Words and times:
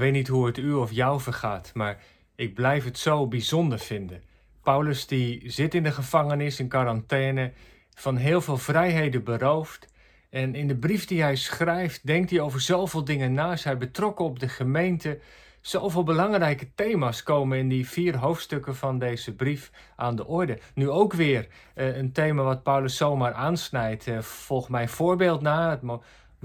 Weet 0.00 0.12
niet 0.12 0.28
hoe 0.28 0.46
het 0.46 0.58
u 0.58 0.72
of 0.72 0.90
jou 0.90 1.20
vergaat, 1.20 1.70
maar 1.74 1.98
ik 2.34 2.54
blijf 2.54 2.84
het 2.84 2.98
zo 2.98 3.26
bijzonder 3.26 3.78
vinden. 3.78 4.22
Paulus 4.62 5.06
die 5.06 5.50
zit 5.50 5.74
in 5.74 5.82
de 5.82 5.90
gevangenis 5.90 6.60
in 6.60 6.68
quarantaine, 6.68 7.52
van 7.94 8.16
heel 8.16 8.40
veel 8.40 8.56
vrijheden 8.56 9.24
beroofd. 9.24 9.86
En 10.30 10.54
in 10.54 10.68
de 10.68 10.76
brief 10.76 11.06
die 11.06 11.22
hij 11.22 11.36
schrijft, 11.36 12.06
denkt 12.06 12.30
hij 12.30 12.40
over 12.40 12.60
zoveel 12.60 13.04
dingen 13.04 13.32
na. 13.32 13.56
Hij 13.62 13.76
betrokken 13.76 14.24
op 14.24 14.38
de 14.38 14.48
gemeente. 14.48 15.18
Zoveel 15.60 16.02
belangrijke 16.02 16.74
thema's 16.74 17.22
komen 17.22 17.58
in 17.58 17.68
die 17.68 17.88
vier 17.88 18.16
hoofdstukken 18.16 18.76
van 18.76 18.98
deze 18.98 19.34
brief 19.34 19.70
aan 19.96 20.16
de 20.16 20.26
orde. 20.26 20.58
Nu 20.74 20.90
ook 20.90 21.12
weer 21.12 21.46
uh, 21.74 21.96
een 21.96 22.12
thema 22.12 22.42
wat 22.42 22.62
Paulus 22.62 22.96
zomaar 22.96 23.32
aansnijdt. 23.32 24.06
Uh, 24.06 24.18
volg 24.18 24.68
mijn 24.68 24.88
voorbeeld 24.88 25.40
na, 25.40 25.70
het 25.70 25.82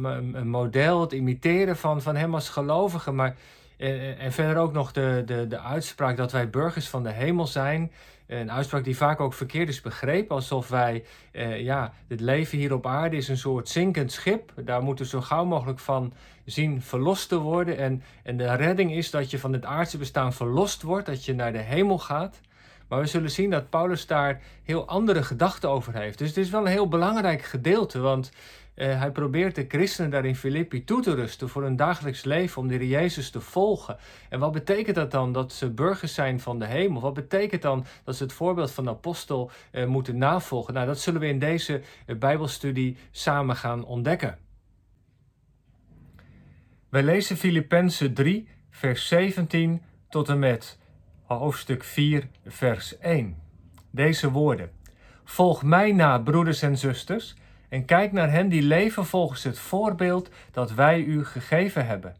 een 0.03 0.49
model, 0.49 1.01
het 1.01 1.11
imiteren 1.11 1.77
van, 1.77 2.01
van 2.01 2.15
hem 2.15 2.33
als 2.33 2.49
gelovige. 2.49 3.11
Maar, 3.11 3.35
uh, 3.77 4.23
en 4.23 4.31
verder 4.31 4.57
ook 4.57 4.73
nog 4.73 4.91
de, 4.91 5.23
de, 5.25 5.47
de 5.47 5.59
uitspraak 5.59 6.17
dat 6.17 6.31
wij 6.31 6.49
burgers 6.49 6.89
van 6.89 7.03
de 7.03 7.11
hemel 7.11 7.47
zijn. 7.47 7.91
Een 8.27 8.51
uitspraak 8.51 8.83
die 8.83 8.97
vaak 8.97 9.19
ook 9.19 9.33
verkeerd 9.33 9.69
is 9.69 9.81
begrepen, 9.81 10.35
alsof 10.35 10.67
wij, 10.67 11.03
eh, 11.31 11.61
ja, 11.61 11.93
het 12.07 12.19
leven 12.19 12.57
hier 12.57 12.73
op 12.73 12.85
aarde 12.85 13.15
is 13.15 13.27
een 13.27 13.37
soort 13.37 13.69
zinkend 13.69 14.11
schip. 14.11 14.51
Daar 14.55 14.83
moeten 14.83 15.05
we 15.05 15.11
zo 15.11 15.21
gauw 15.21 15.45
mogelijk 15.45 15.79
van 15.79 16.13
zien 16.45 16.81
verlost 16.81 17.29
te 17.29 17.37
worden. 17.37 17.77
En, 17.77 18.03
en 18.23 18.37
de 18.37 18.55
redding 18.55 18.93
is 18.93 19.11
dat 19.11 19.31
je 19.31 19.39
van 19.39 19.53
het 19.53 19.65
aardse 19.65 19.97
bestaan 19.97 20.33
verlost 20.33 20.81
wordt, 20.81 21.05
dat 21.05 21.25
je 21.25 21.33
naar 21.33 21.51
de 21.51 21.57
hemel 21.57 21.99
gaat. 21.99 22.39
Maar 22.87 22.99
we 22.99 23.05
zullen 23.05 23.31
zien 23.31 23.49
dat 23.49 23.69
Paulus 23.69 24.07
daar 24.07 24.41
heel 24.63 24.87
andere 24.87 25.23
gedachten 25.23 25.69
over 25.69 25.95
heeft. 25.95 26.17
Dus 26.17 26.27
het 26.27 26.37
is 26.37 26.49
wel 26.49 26.61
een 26.61 26.71
heel 26.71 26.87
belangrijk 26.87 27.41
gedeelte, 27.41 27.99
want 27.99 28.31
uh, 28.75 28.99
hij 28.99 29.11
probeert 29.11 29.55
de 29.55 29.65
christenen 29.67 30.11
daar 30.11 30.25
in 30.25 30.35
Filippi 30.35 30.83
toe 30.83 31.01
te 31.01 31.15
rusten 31.15 31.49
voor 31.49 31.63
hun 31.63 31.75
dagelijks 31.75 32.23
leven, 32.23 32.61
om 32.61 32.67
de 32.67 32.87
Jezus 32.87 33.29
te 33.29 33.41
volgen. 33.41 33.97
En 34.29 34.39
wat 34.39 34.51
betekent 34.51 34.95
dat 34.95 35.11
dan 35.11 35.31
dat 35.31 35.53
ze 35.53 35.69
burgers 35.69 36.13
zijn 36.13 36.39
van 36.39 36.59
de 36.59 36.65
hemel? 36.65 37.01
Wat 37.01 37.13
betekent 37.13 37.61
dan 37.61 37.85
dat 38.03 38.15
ze 38.15 38.23
het 38.23 38.33
voorbeeld 38.33 38.71
van 38.71 38.83
de 38.83 38.89
apostel 38.89 39.51
uh, 39.71 39.85
moeten 39.85 40.17
navolgen? 40.17 40.73
Nou, 40.73 40.85
dat 40.85 40.99
zullen 40.99 41.21
we 41.21 41.27
in 41.27 41.39
deze 41.39 41.81
uh, 42.07 42.17
Bijbelstudie 42.17 42.97
samen 43.11 43.55
gaan 43.55 43.85
ontdekken. 43.85 44.37
Wij 46.89 47.03
lezen 47.03 47.37
Filippenzen 47.37 48.13
3, 48.13 48.47
vers 48.69 49.07
17 49.07 49.81
tot 50.09 50.29
en 50.29 50.39
met 50.39 50.79
hoofdstuk 51.23 51.83
4, 51.83 52.27
vers 52.45 52.97
1. 52.97 53.37
Deze 53.91 54.31
woorden. 54.31 54.71
Volg 55.23 55.63
mij 55.63 55.91
na, 55.91 56.19
broeders 56.19 56.61
en 56.61 56.77
zusters 56.77 57.35
en 57.75 57.85
kijk 57.85 58.11
naar 58.11 58.31
hen 58.31 58.49
die 58.49 58.61
leven 58.61 59.05
volgens 59.05 59.43
het 59.43 59.59
voorbeeld 59.59 60.29
dat 60.51 60.73
wij 60.73 61.03
u 61.03 61.25
gegeven 61.25 61.85
hebben. 61.85 62.15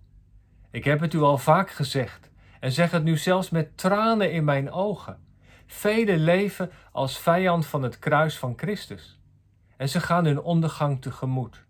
Ik 0.72 0.84
heb 0.84 1.00
het 1.00 1.14
u 1.14 1.22
al 1.22 1.38
vaak 1.38 1.70
gezegd 1.72 2.32
en 2.60 2.72
zeg 2.72 2.92
het 2.92 3.04
nu 3.04 3.18
zelfs 3.18 3.50
met 3.50 3.78
tranen 3.78 4.32
in 4.32 4.44
mijn 4.44 4.72
ogen. 4.72 5.18
Velen 5.66 6.20
leven 6.20 6.72
als 6.92 7.20
vijand 7.20 7.66
van 7.66 7.84
het 7.84 8.00
kruis 8.00 8.38
van 8.38 8.54
Christus 8.58 9.20
en 9.78 9.90
ze 9.90 10.00
gaan 10.00 10.26
hun 10.26 10.42
ondergang 10.42 11.02
tegemoet. 11.02 11.66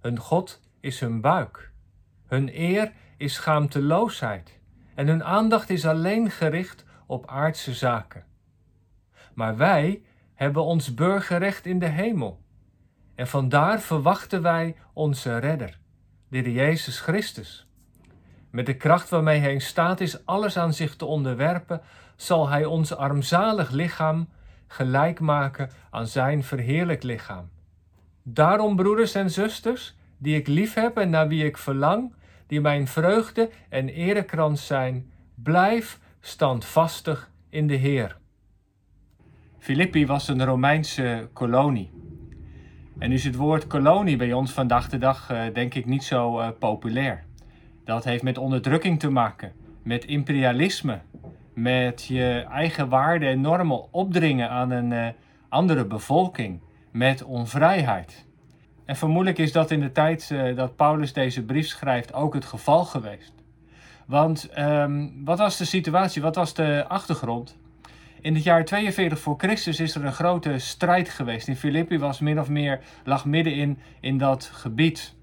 Hun 0.00 0.18
God 0.18 0.60
is 0.80 1.00
hun 1.00 1.20
buik. 1.20 1.72
Hun 2.26 2.60
eer 2.60 2.92
is 3.16 3.34
schaamteloosheid 3.34 4.58
en 4.94 5.06
hun 5.06 5.24
aandacht 5.24 5.70
is 5.70 5.86
alleen 5.86 6.30
gericht 6.30 6.84
op 7.06 7.26
aardse 7.26 7.74
zaken. 7.74 8.24
Maar 9.34 9.56
wij 9.56 10.02
hebben 10.34 10.62
ons 10.62 10.94
burgerrecht 10.94 11.66
in 11.66 11.78
de 11.78 11.88
hemel 11.88 12.44
en 13.16 13.26
vandaar 13.26 13.80
verwachten 13.80 14.42
wij 14.42 14.76
onze 14.92 15.38
redder, 15.38 15.78
de 16.28 16.52
Jezus 16.52 17.00
Christus. 17.00 17.66
Met 18.50 18.66
de 18.66 18.76
kracht 18.76 19.08
waarmee 19.08 19.40
hij 19.40 19.52
in 19.52 19.60
staat 19.60 20.00
is 20.00 20.26
alles 20.26 20.56
aan 20.56 20.72
zich 20.72 20.96
te 20.96 21.04
onderwerpen, 21.04 21.80
zal 22.16 22.48
hij 22.48 22.64
ons 22.64 22.94
armzalig 22.94 23.70
lichaam 23.70 24.28
gelijk 24.66 25.20
maken 25.20 25.70
aan 25.90 26.06
zijn 26.06 26.44
verheerlijk 26.44 27.02
lichaam. 27.02 27.50
Daarom, 28.22 28.76
broeders 28.76 29.14
en 29.14 29.30
zusters, 29.30 29.96
die 30.18 30.36
ik 30.36 30.46
lief 30.46 30.74
heb 30.74 30.96
en 30.96 31.10
naar 31.10 31.28
wie 31.28 31.44
ik 31.44 31.58
verlang, 31.58 32.14
die 32.46 32.60
mijn 32.60 32.86
vreugde 32.86 33.50
en 33.68 33.88
erekrans 33.88 34.66
zijn, 34.66 35.12
blijf 35.34 35.98
standvastig 36.20 37.30
in 37.48 37.66
de 37.66 37.74
Heer. 37.74 38.16
Filippi 39.58 40.06
was 40.06 40.28
een 40.28 40.44
Romeinse 40.44 41.28
kolonie. 41.32 42.05
En 42.98 43.12
is 43.12 43.24
het 43.24 43.34
woord 43.34 43.66
kolonie 43.66 44.16
bij 44.16 44.32
ons 44.32 44.52
vandaag 44.52 44.88
de 44.88 44.98
dag 44.98 45.30
uh, 45.30 45.42
denk 45.52 45.74
ik 45.74 45.86
niet 45.86 46.04
zo 46.04 46.40
uh, 46.40 46.48
populair. 46.58 47.24
Dat 47.84 48.04
heeft 48.04 48.22
met 48.22 48.38
onderdrukking 48.38 49.00
te 49.00 49.10
maken, 49.10 49.52
met 49.82 50.04
imperialisme, 50.04 51.00
met 51.54 52.04
je 52.04 52.46
eigen 52.50 52.88
waarden 52.88 53.28
en 53.28 53.40
normen 53.40 53.92
opdringen 53.92 54.50
aan 54.50 54.70
een 54.70 54.90
uh, 54.90 55.06
andere 55.48 55.84
bevolking, 55.84 56.60
met 56.90 57.22
onvrijheid. 57.22 58.24
En 58.84 58.96
vermoedelijk 58.96 59.38
is 59.38 59.52
dat 59.52 59.70
in 59.70 59.80
de 59.80 59.92
tijd 59.92 60.34
dat 60.54 60.76
Paulus 60.76 61.12
deze 61.12 61.44
brief 61.44 61.66
schrijft 61.66 62.14
ook 62.14 62.34
het 62.34 62.44
geval 62.44 62.84
geweest. 62.84 63.32
Want 64.06 64.50
um, 64.58 65.24
wat 65.24 65.38
was 65.38 65.56
de 65.56 65.64
situatie, 65.64 66.22
wat 66.22 66.34
was 66.34 66.54
de 66.54 66.84
achtergrond? 66.88 67.56
In 68.20 68.34
het 68.34 68.44
jaar 68.44 68.64
42 68.64 69.18
voor 69.18 69.34
Christus 69.38 69.80
is 69.80 69.94
er 69.94 70.04
een 70.04 70.12
grote 70.12 70.58
strijd 70.58 71.08
geweest. 71.08 71.48
In 71.48 71.56
Filippi 71.56 71.98
was 71.98 72.20
min 72.20 72.40
of 72.40 72.48
meer, 72.48 72.80
lag 73.04 73.24
middenin 73.24 73.78
in 74.00 74.18
dat 74.18 74.50
gebied. 74.52 75.14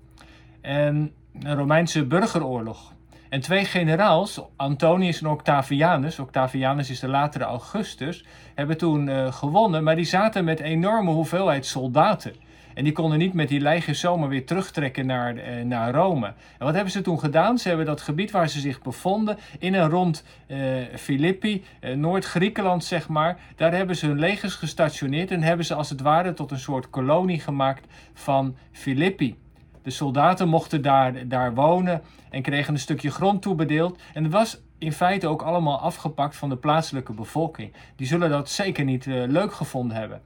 En 0.62 1.14
een 1.40 1.56
Romeinse 1.56 2.06
burgeroorlog. 2.06 2.94
En 3.30 3.40
twee 3.40 3.66
generaals, 3.66 4.42
Antonius 4.56 5.22
en 5.22 5.30
Octavianus, 5.30 6.20
Octavianus 6.20 6.90
is 6.90 7.00
de 7.00 7.08
latere 7.08 7.44
Augustus, 7.44 8.26
hebben 8.56 8.78
toen 8.78 9.08
uh, 9.08 9.32
gewonnen, 9.32 9.84
maar 9.84 9.96
die 9.96 10.06
zaten 10.06 10.44
met 10.44 10.60
enorme 10.60 11.12
hoeveelheid 11.12 11.66
soldaten. 11.66 12.34
En 12.74 12.84
die 12.84 12.94
konden 12.94 13.18
niet 13.18 13.34
met 13.34 13.48
die 13.48 13.62
leger 13.62 13.96
zomaar 13.96 14.30
weer 14.30 14.46
terugtrekken 14.46 15.06
naar, 15.06 15.36
eh, 15.36 15.64
naar 15.64 15.94
Rome. 15.94 16.28
En 16.28 16.66
wat 16.66 16.74
hebben 16.74 16.92
ze 16.92 17.02
toen 17.02 17.20
gedaan? 17.20 17.58
Ze 17.58 17.68
hebben 17.68 17.86
dat 17.86 18.02
gebied 18.02 18.32
waar 18.32 18.50
ze 18.50 18.60
zich 18.60 18.82
bevonden, 18.82 19.38
in 19.60 19.76
en 19.76 19.90
rond 19.90 20.24
eh, 20.48 20.58
Filippi, 20.96 21.64
eh, 21.80 21.96
Noord-Griekenland 21.96 22.84
zeg 22.84 23.08
maar, 23.08 23.40
daar 23.56 23.74
hebben 23.74 23.96
ze 23.96 24.06
hun 24.06 24.20
legers 24.20 24.56
gestationeerd 24.56 25.32
en 25.32 25.44
hebben 25.44 25.66
ze 25.66 25.74
als 25.74 25.90
het 25.90 26.02
ware 26.02 26.34
tot 26.34 26.52
een 26.52 26.60
soort 26.60 26.90
kolonie 26.90 27.40
gemaakt 27.40 27.86
van 28.14 28.56
Filippi. 28.72 29.38
De 29.82 29.90
soldaten 29.90 30.48
mochten 30.48 30.82
daar, 30.82 31.28
daar 31.28 31.54
wonen 31.54 32.02
en 32.30 32.42
kregen 32.42 32.74
een 32.74 32.80
stukje 32.80 33.12
grond 33.12 33.42
toebedeeld. 33.42 34.00
En 34.14 34.24
het 34.24 34.32
was 34.32 34.62
in 34.78 34.94
feite 34.94 35.28
ook 35.28 35.42
allemaal 35.42 35.80
afgepakt 35.80 36.36
van 36.36 36.50
de 36.50 36.58
plaatselijke 36.58 37.14
bevolking. 37.14 37.74
Die 37.96 38.08
zullen 38.08 38.30
dat 38.30 38.50
zeker 38.50 38.86
niet 38.86 39.06
leuk 39.06 39.54
gevonden 39.54 39.98
hebben. 39.98 40.22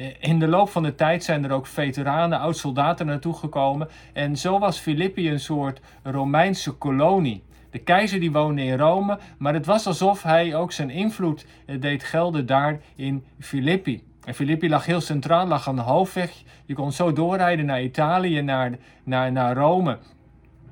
Eh, 0.00 0.06
in 0.20 0.38
de 0.38 0.48
loop 0.48 0.68
van 0.68 0.82
de 0.82 0.94
tijd 0.94 1.24
zijn 1.24 1.44
er 1.44 1.52
ook 1.52 1.66
veteranen, 1.66 2.38
oud-soldaten 2.38 3.06
naartoe 3.06 3.34
gekomen. 3.34 3.88
En 4.12 4.36
zo 4.36 4.58
was 4.58 4.78
Filippi 4.78 5.30
een 5.30 5.40
soort 5.40 5.80
Romeinse 6.02 6.72
kolonie. 6.72 7.42
De 7.70 7.78
keizer 7.78 8.20
die 8.20 8.32
woonde 8.32 8.62
in 8.62 8.78
Rome, 8.78 9.18
maar 9.38 9.54
het 9.54 9.66
was 9.66 9.86
alsof 9.86 10.22
hij 10.22 10.54
ook 10.54 10.72
zijn 10.72 10.90
invloed 10.90 11.46
eh, 11.66 11.80
deed 11.80 12.04
gelden 12.04 12.46
daar 12.46 12.80
in 12.96 13.24
Filippi. 13.38 14.02
En 14.24 14.34
Filippi 14.34 14.68
lag 14.68 14.86
heel 14.86 15.00
centraal, 15.00 15.46
lag 15.46 15.68
aan 15.68 15.76
de 15.76 15.82
hoofdweg. 15.82 16.42
Je 16.66 16.74
kon 16.74 16.92
zo 16.92 17.12
doorrijden 17.12 17.66
naar 17.66 17.82
Italië, 17.82 18.42
naar, 18.42 18.78
naar, 19.04 19.32
naar 19.32 19.56
Rome. 19.56 19.98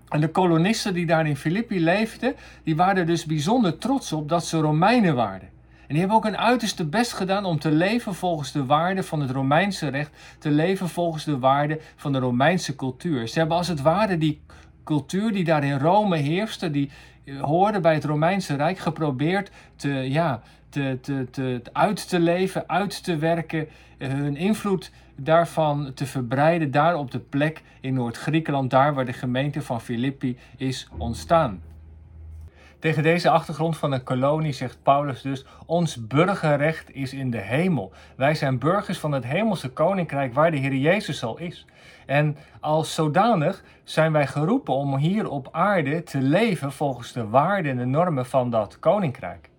En 0.09 0.21
de 0.21 0.28
kolonisten 0.28 0.94
die 0.94 1.06
daar 1.06 1.27
in 1.27 1.37
Filippi 1.37 1.81
leefden, 1.81 2.34
die 2.65 2.77
waren 2.77 3.06
dus 3.06 3.25
bijzonder 3.25 3.79
trots 3.79 4.12
op 4.12 4.29
dat 4.29 4.44
ze 4.44 4.61
Romeinen 4.61 5.14
waren. 5.14 5.57
En 5.88 5.94
die 5.94 5.99
hebben 5.99 6.17
ook 6.17 6.25
een 6.25 6.38
uiterste 6.38 6.85
best 6.85 7.12
gedaan 7.12 7.44
om 7.44 7.58
te 7.58 7.70
leven 7.70 8.14
volgens 8.14 8.52
de 8.52 8.64
waarden 8.64 9.05
van 9.05 9.20
het 9.20 9.31
Romeinse 9.31 9.88
recht, 9.88 10.11
te 10.38 10.50
leven 10.50 10.88
volgens 10.88 11.25
de 11.25 11.38
waarden 11.38 11.79
van 11.96 12.12
de 12.12 12.19
Romeinse 12.19 12.76
cultuur. 12.76 13.29
Ze 13.29 13.38
hebben 13.38 13.56
als 13.56 13.69
het 13.69 13.82
ware 13.82 14.19
die 14.19 14.40
cultuur 14.85 15.32
die 15.32 15.44
daar 15.44 15.64
in 15.64 15.79
Rome 15.79 16.17
heerste, 16.17 16.70
die 16.70 16.90
eh, 17.25 17.40
hoorde 17.40 17.81
bij 17.81 17.94
het 17.94 18.05
Romeinse 18.05 18.56
Rijk, 18.56 18.79
geprobeerd 18.79 19.50
te, 19.76 19.88
ja, 19.88 20.40
te, 20.69 20.99
te, 21.00 21.26
te, 21.31 21.62
uit 21.73 22.08
te 22.08 22.20
leven, 22.20 22.69
uit 22.69 23.05
te 23.05 23.17
werken, 23.17 23.69
eh, 23.99 24.08
hun 24.08 24.37
invloed 24.37 24.90
daarvan 25.17 25.93
te 25.94 26.06
verbreiden, 26.06 26.70
daar 26.70 26.96
op 26.96 27.11
de 27.11 27.20
plek 27.20 27.62
in 27.81 27.94
Noord-Griekenland, 27.94 28.70
daar 28.70 28.94
waar 28.94 29.06
de 29.06 29.12
gemeente 29.12 29.62
van 29.62 29.81
Filippi 29.81 30.37
is 30.56 30.88
ontstaan. 30.99 31.62
Tegen 32.78 33.02
deze 33.02 33.30
achtergrond 33.30 33.76
van 33.76 33.92
een 33.92 34.02
kolonie 34.02 34.52
zegt 34.52 34.82
Paulus 34.82 35.22
dus: 35.22 35.44
Ons 35.66 36.06
burgerrecht 36.06 36.94
is 36.94 37.12
in 37.12 37.30
de 37.30 37.40
hemel. 37.40 37.92
Wij 38.16 38.34
zijn 38.34 38.58
burgers 38.58 38.98
van 38.98 39.12
het 39.12 39.25
hemelse 39.25 39.69
koninkrijk 39.69 40.34
waar 40.34 40.50
de 40.50 40.56
Heer 40.56 40.75
Jezus 40.75 41.25
al 41.25 41.38
is. 41.38 41.66
En 42.06 42.36
als 42.60 42.94
zodanig 42.94 43.62
zijn 43.84 44.12
wij 44.12 44.26
geroepen 44.26 44.75
om 44.75 44.96
hier 44.96 45.30
op 45.30 45.48
aarde 45.52 46.02
te 46.02 46.20
leven 46.20 46.72
volgens 46.72 47.12
de 47.12 47.28
waarden 47.28 47.70
en 47.70 47.78
de 47.78 47.84
normen 47.84 48.26
van 48.26 48.50
dat 48.50 48.78
koninkrijk. 48.78 49.50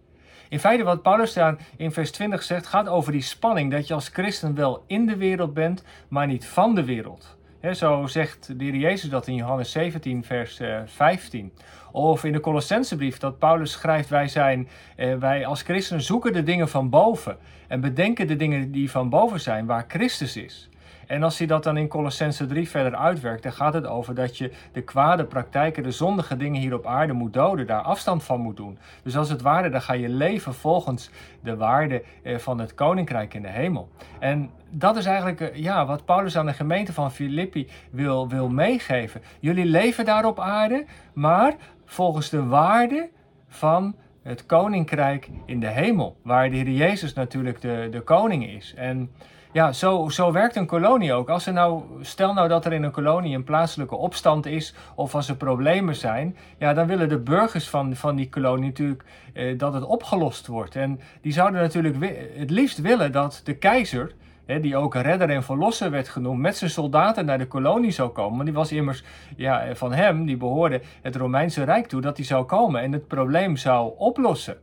In 0.49 0.59
feite 0.59 0.83
wat 0.83 1.01
Paulus 1.01 1.33
daar 1.33 1.57
in 1.77 1.91
vers 1.91 2.11
20 2.11 2.43
zegt 2.43 2.67
gaat 2.67 2.87
over 2.87 3.11
die 3.11 3.21
spanning 3.21 3.71
dat 3.71 3.87
je 3.87 3.93
als 3.93 4.07
christen 4.07 4.55
wel 4.55 4.83
in 4.87 5.05
de 5.05 5.17
wereld 5.17 5.53
bent, 5.53 5.83
maar 6.07 6.27
niet 6.27 6.45
van 6.45 6.75
de 6.75 6.83
wereld. 6.83 7.37
Zo 7.73 8.05
zegt 8.07 8.59
de 8.59 8.63
Heer 8.63 8.75
Jezus 8.75 9.09
dat 9.09 9.27
in 9.27 9.35
Johannes 9.35 9.71
17, 9.71 10.23
vers 10.23 10.59
15. 10.85 11.51
Eh, 11.55 11.63
of 11.91 12.23
in 12.23 12.31
de 12.31 12.39
Colossensebrief 12.39 13.17
dat 13.17 13.39
Paulus 13.39 13.71
schrijft: 13.71 14.09
wij, 14.09 14.27
zijn, 14.27 14.67
eh, 14.95 15.15
wij 15.15 15.45
als 15.45 15.61
christenen 15.61 16.03
zoeken 16.03 16.33
de 16.33 16.43
dingen 16.43 16.69
van 16.69 16.89
boven 16.89 17.37
en 17.67 17.81
bedenken 17.81 18.27
de 18.27 18.35
dingen 18.35 18.71
die 18.71 18.91
van 18.91 19.09
boven 19.09 19.39
zijn, 19.39 19.65
waar 19.65 19.85
Christus 19.87 20.37
is. 20.37 20.69
En 21.09 21.23
als 21.23 21.37
hij 21.37 21.47
dat 21.47 21.63
dan 21.63 21.77
in 21.77 21.87
Colossense 21.87 22.45
3 22.45 22.69
verder 22.69 22.95
uitwerkt, 22.95 23.43
dan 23.43 23.51
gaat 23.51 23.73
het 23.73 23.85
over 23.85 24.15
dat 24.15 24.37
je 24.37 24.51
de 24.71 24.81
kwade 24.81 25.25
praktijken, 25.25 25.83
de 25.83 25.91
zondige 25.91 26.37
dingen 26.37 26.61
hier 26.61 26.73
op 26.73 26.85
aarde 26.85 27.13
moet 27.13 27.33
doden, 27.33 27.67
daar 27.67 27.81
afstand 27.81 28.23
van 28.23 28.39
moet 28.39 28.57
doen. 28.57 28.77
Dus 29.03 29.17
als 29.17 29.29
het 29.29 29.41
ware, 29.41 29.69
dan 29.69 29.81
ga 29.81 29.93
je 29.93 30.09
leven 30.09 30.53
volgens 30.53 31.09
de 31.43 31.55
waarde 31.55 32.03
eh, 32.23 32.37
van 32.37 32.59
het 32.59 32.73
koninkrijk 32.73 33.33
in 33.33 33.41
de 33.41 33.47
hemel. 33.47 33.89
En 34.19 34.49
dat 34.69 34.95
is 34.95 35.05
eigenlijk 35.05 35.41
eh, 35.41 35.55
ja, 35.55 35.85
wat 35.85 36.05
Paulus 36.05 36.37
aan 36.37 36.45
de 36.45 36.53
gemeente 36.53 36.93
van 36.93 37.11
Filippi 37.11 37.67
wil, 37.91 38.27
wil 38.27 38.49
meegeven. 38.49 39.21
Jullie 39.39 39.65
leven 39.65 40.05
daar 40.05 40.25
op 40.25 40.39
aarde, 40.39 40.85
maar 41.13 41.55
volgens 41.85 42.29
de 42.29 42.45
waarde 42.45 43.09
van 43.47 43.95
het 44.23 44.45
koninkrijk 44.45 45.29
in 45.45 45.59
de 45.59 45.69
hemel, 45.69 46.17
waar 46.21 46.49
de 46.49 46.55
Heer 46.55 46.69
Jezus 46.69 47.13
natuurlijk 47.13 47.61
de, 47.61 47.87
de 47.91 48.01
koning 48.01 48.47
is. 48.47 48.73
En 48.75 49.09
ja, 49.51 49.71
zo, 49.71 50.09
zo 50.09 50.31
werkt 50.31 50.55
een 50.55 50.65
kolonie 50.65 51.13
ook. 51.13 51.29
Als 51.29 51.45
er 51.45 51.53
nou, 51.53 51.83
stel 52.01 52.33
nou 52.33 52.47
dat 52.47 52.65
er 52.65 52.73
in 52.73 52.83
een 52.83 52.91
kolonie 52.91 53.35
een 53.35 53.43
plaatselijke 53.43 53.95
opstand 53.95 54.45
is 54.45 54.75
of 54.95 55.15
als 55.15 55.29
er 55.29 55.35
problemen 55.35 55.95
zijn, 55.95 56.37
ja, 56.57 56.73
dan 56.73 56.87
willen 56.87 57.09
de 57.09 57.19
burgers 57.19 57.69
van, 57.69 57.95
van 57.95 58.15
die 58.15 58.29
kolonie 58.29 58.65
natuurlijk 58.65 59.03
eh, 59.33 59.57
dat 59.57 59.73
het 59.73 59.83
opgelost 59.83 60.47
wordt. 60.47 60.75
En 60.75 60.99
die 61.21 61.33
zouden 61.33 61.61
natuurlijk 61.61 61.95
het 62.35 62.49
liefst 62.49 62.81
willen 62.81 63.11
dat 63.11 63.41
de 63.43 63.55
keizer, 63.55 64.13
die 64.61 64.77
ook 64.77 64.95
redder 64.95 65.29
en 65.29 65.43
verlosser 65.43 65.91
werd 65.91 66.09
genoemd, 66.09 66.39
met 66.39 66.57
zijn 66.57 66.69
soldaten 66.69 67.25
naar 67.25 67.37
de 67.37 67.47
kolonie 67.47 67.91
zou 67.91 68.09
komen. 68.09 68.33
Want 68.33 68.45
die 68.45 68.53
was 68.53 68.71
immers 68.71 69.03
ja, 69.35 69.75
van 69.75 69.93
hem, 69.93 70.25
die 70.25 70.37
behoorde 70.37 70.81
het 71.01 71.15
Romeinse 71.15 71.63
Rijk 71.63 71.87
toe, 71.87 72.01
dat 72.01 72.17
hij 72.17 72.25
zou 72.25 72.45
komen 72.45 72.81
en 72.81 72.91
het 72.91 73.07
probleem 73.07 73.57
zou 73.57 73.93
oplossen 73.97 74.57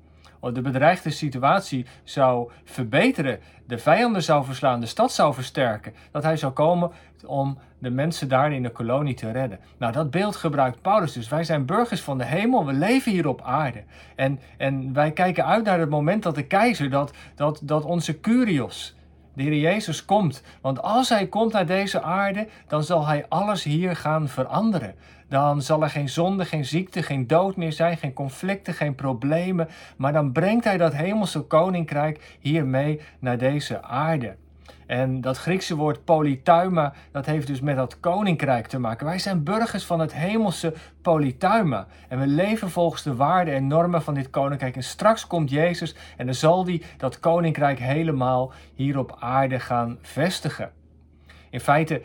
de 0.53 0.61
bedreigde 0.61 1.11
situatie 1.11 1.87
zou 2.05 2.51
verbeteren, 2.65 3.39
de 3.67 3.79
vijanden 3.79 4.23
zou 4.23 4.45
verslaan, 4.45 4.81
de 4.81 4.87
stad 4.87 5.13
zou 5.13 5.35
versterken, 5.35 5.95
dat 6.11 6.23
hij 6.23 6.37
zou 6.37 6.53
komen 6.53 6.91
om 7.27 7.59
de 7.79 7.91
mensen 7.91 8.29
daar 8.29 8.53
in 8.53 8.63
de 8.63 8.71
kolonie 8.71 9.15
te 9.15 9.31
redden. 9.31 9.59
Nou, 9.79 9.93
dat 9.93 10.11
beeld 10.11 10.37
gebruikt 10.37 10.83
Paulus 10.83 11.13
dus. 11.13 11.29
Wij 11.29 11.45
zijn 11.45 11.67
burgers 11.67 12.01
van 12.01 12.19
de 12.19 12.25
hemel, 12.25 12.67
we 12.67 12.73
leven 12.73 13.13
hier 13.13 13.29
op 13.29 13.43
aarde. 13.43 13.83
En, 14.15 14.41
en 14.57 14.93
wij 14.93 15.13
kijken 15.13 15.47
uit 15.47 15.65
naar 15.65 15.81
het 15.81 15.91
moment 15.91 16.23
dat 16.23 16.35
de 16.35 16.47
keizer, 16.47 16.91
dat, 16.91 17.13
dat, 17.35 17.61
dat 17.63 17.85
onze 17.85 18.21
Curios, 18.21 18.95
de 19.37 19.43
Heer 19.43 19.59
Jezus 19.59 20.05
komt. 20.05 20.43
Want 20.61 20.83
als 20.83 21.09
Hij 21.09 21.27
komt 21.27 21.53
naar 21.53 21.67
deze 21.67 22.03
aarde, 22.03 22.49
dan 22.69 22.85
zal 22.85 23.07
Hij 23.07 23.27
alles 23.29 23.65
hier 23.65 23.97
gaan 23.97 24.29
veranderen. 24.29 24.95
Dan 25.29 25.63
zal 25.63 25.83
er 25.83 25.91
geen 25.91 26.09
zonde, 26.09 26.45
geen 26.45 26.65
ziekte, 26.65 27.03
geen 27.03 27.27
dood 27.27 27.57
meer 27.57 27.73
zijn, 27.73 27.97
geen 27.97 28.13
conflicten, 28.13 28.75
geen 28.75 28.95
problemen. 28.95 29.69
Maar 29.97 30.13
dan 30.13 30.33
brengt 30.33 30.65
Hij 30.65 30.77
dat 30.77 30.95
hemelse 30.95 31.41
koninkrijk 31.41 32.37
hier 32.41 32.67
mee 32.67 33.01
naar 33.19 33.39
deze 33.39 33.83
aarde. 33.83 34.37
En 34.87 35.21
dat 35.21 35.39
Griekse 35.39 35.77
woord 35.77 36.05
polytuima, 36.05 36.93
dat 37.11 37.27
heeft 37.27 37.47
dus 37.47 37.61
met 37.61 37.77
dat 37.77 38.01
koninkrijk 38.01 38.67
te 38.67 38.79
maken. 38.79 39.07
Wij 39.07 39.19
zijn 39.19 39.43
burgers 39.43 39.85
van 39.85 40.01
het 40.01 40.15
hemelse 40.15 40.75
polytuima. 41.03 41.87
En 42.09 42.19
we 42.19 42.27
leven 42.27 42.71
volgens 42.71 43.03
de 43.03 43.15
waarden 43.15 43.55
en 43.55 43.67
normen 43.67 44.03
van 44.03 44.15
dit 44.15 44.31
koninkrijk. 44.31 44.77
En 44.77 44.83
straks 44.83 45.27
komt 45.27 45.51
Jezus 45.51 45.95
en 46.17 46.27
dan 46.27 46.35
zal 46.35 46.65
hij 46.65 46.83
dat 46.97 47.21
koninkrijk 47.21 47.79
helemaal 47.79 48.53
hier 48.75 48.99
op 48.99 49.17
aarde 49.21 49.61
gaan 49.61 49.99
vestigen. 50.03 50.71
In 51.57 51.63
feite 51.63 52.03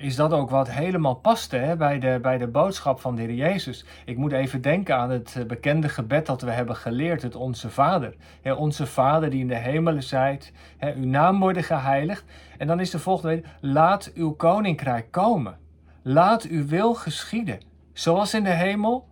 is 0.00 0.16
dat 0.16 0.32
ook 0.32 0.50
wat 0.50 0.70
helemaal 0.70 1.14
paste 1.14 1.56
hè, 1.56 1.76
bij, 1.76 1.98
de, 1.98 2.18
bij 2.22 2.38
de 2.38 2.46
boodschap 2.46 3.00
van 3.00 3.14
de 3.14 3.22
Heer 3.22 3.34
Jezus. 3.34 3.84
Ik 4.04 4.16
moet 4.16 4.32
even 4.32 4.62
denken 4.62 4.96
aan 4.96 5.10
het 5.10 5.34
eh, 5.36 5.44
bekende 5.44 5.88
gebed 5.88 6.26
dat 6.26 6.42
we 6.42 6.50
hebben 6.50 6.76
geleerd, 6.76 7.22
het 7.22 7.34
Onze 7.36 7.70
Vader. 7.70 8.14
Onze 8.56 8.86
Vader 8.86 9.30
die 9.30 9.40
in 9.40 9.48
de 9.48 9.56
hemelen 9.56 10.02
zijt, 10.02 10.52
uw 10.96 11.04
naam 11.04 11.40
worden 11.40 11.62
geheiligd. 11.62 12.24
En 12.58 12.66
dan 12.66 12.80
is 12.80 12.90
de 12.90 12.98
volgende, 12.98 13.42
laat 13.60 14.10
uw 14.14 14.30
koninkrijk 14.30 15.10
komen. 15.10 15.58
Laat 16.02 16.42
uw 16.42 16.66
wil 16.66 16.94
geschieden, 16.94 17.60
zoals 17.92 18.34
in 18.34 18.44
de 18.44 18.54
hemel, 18.54 19.07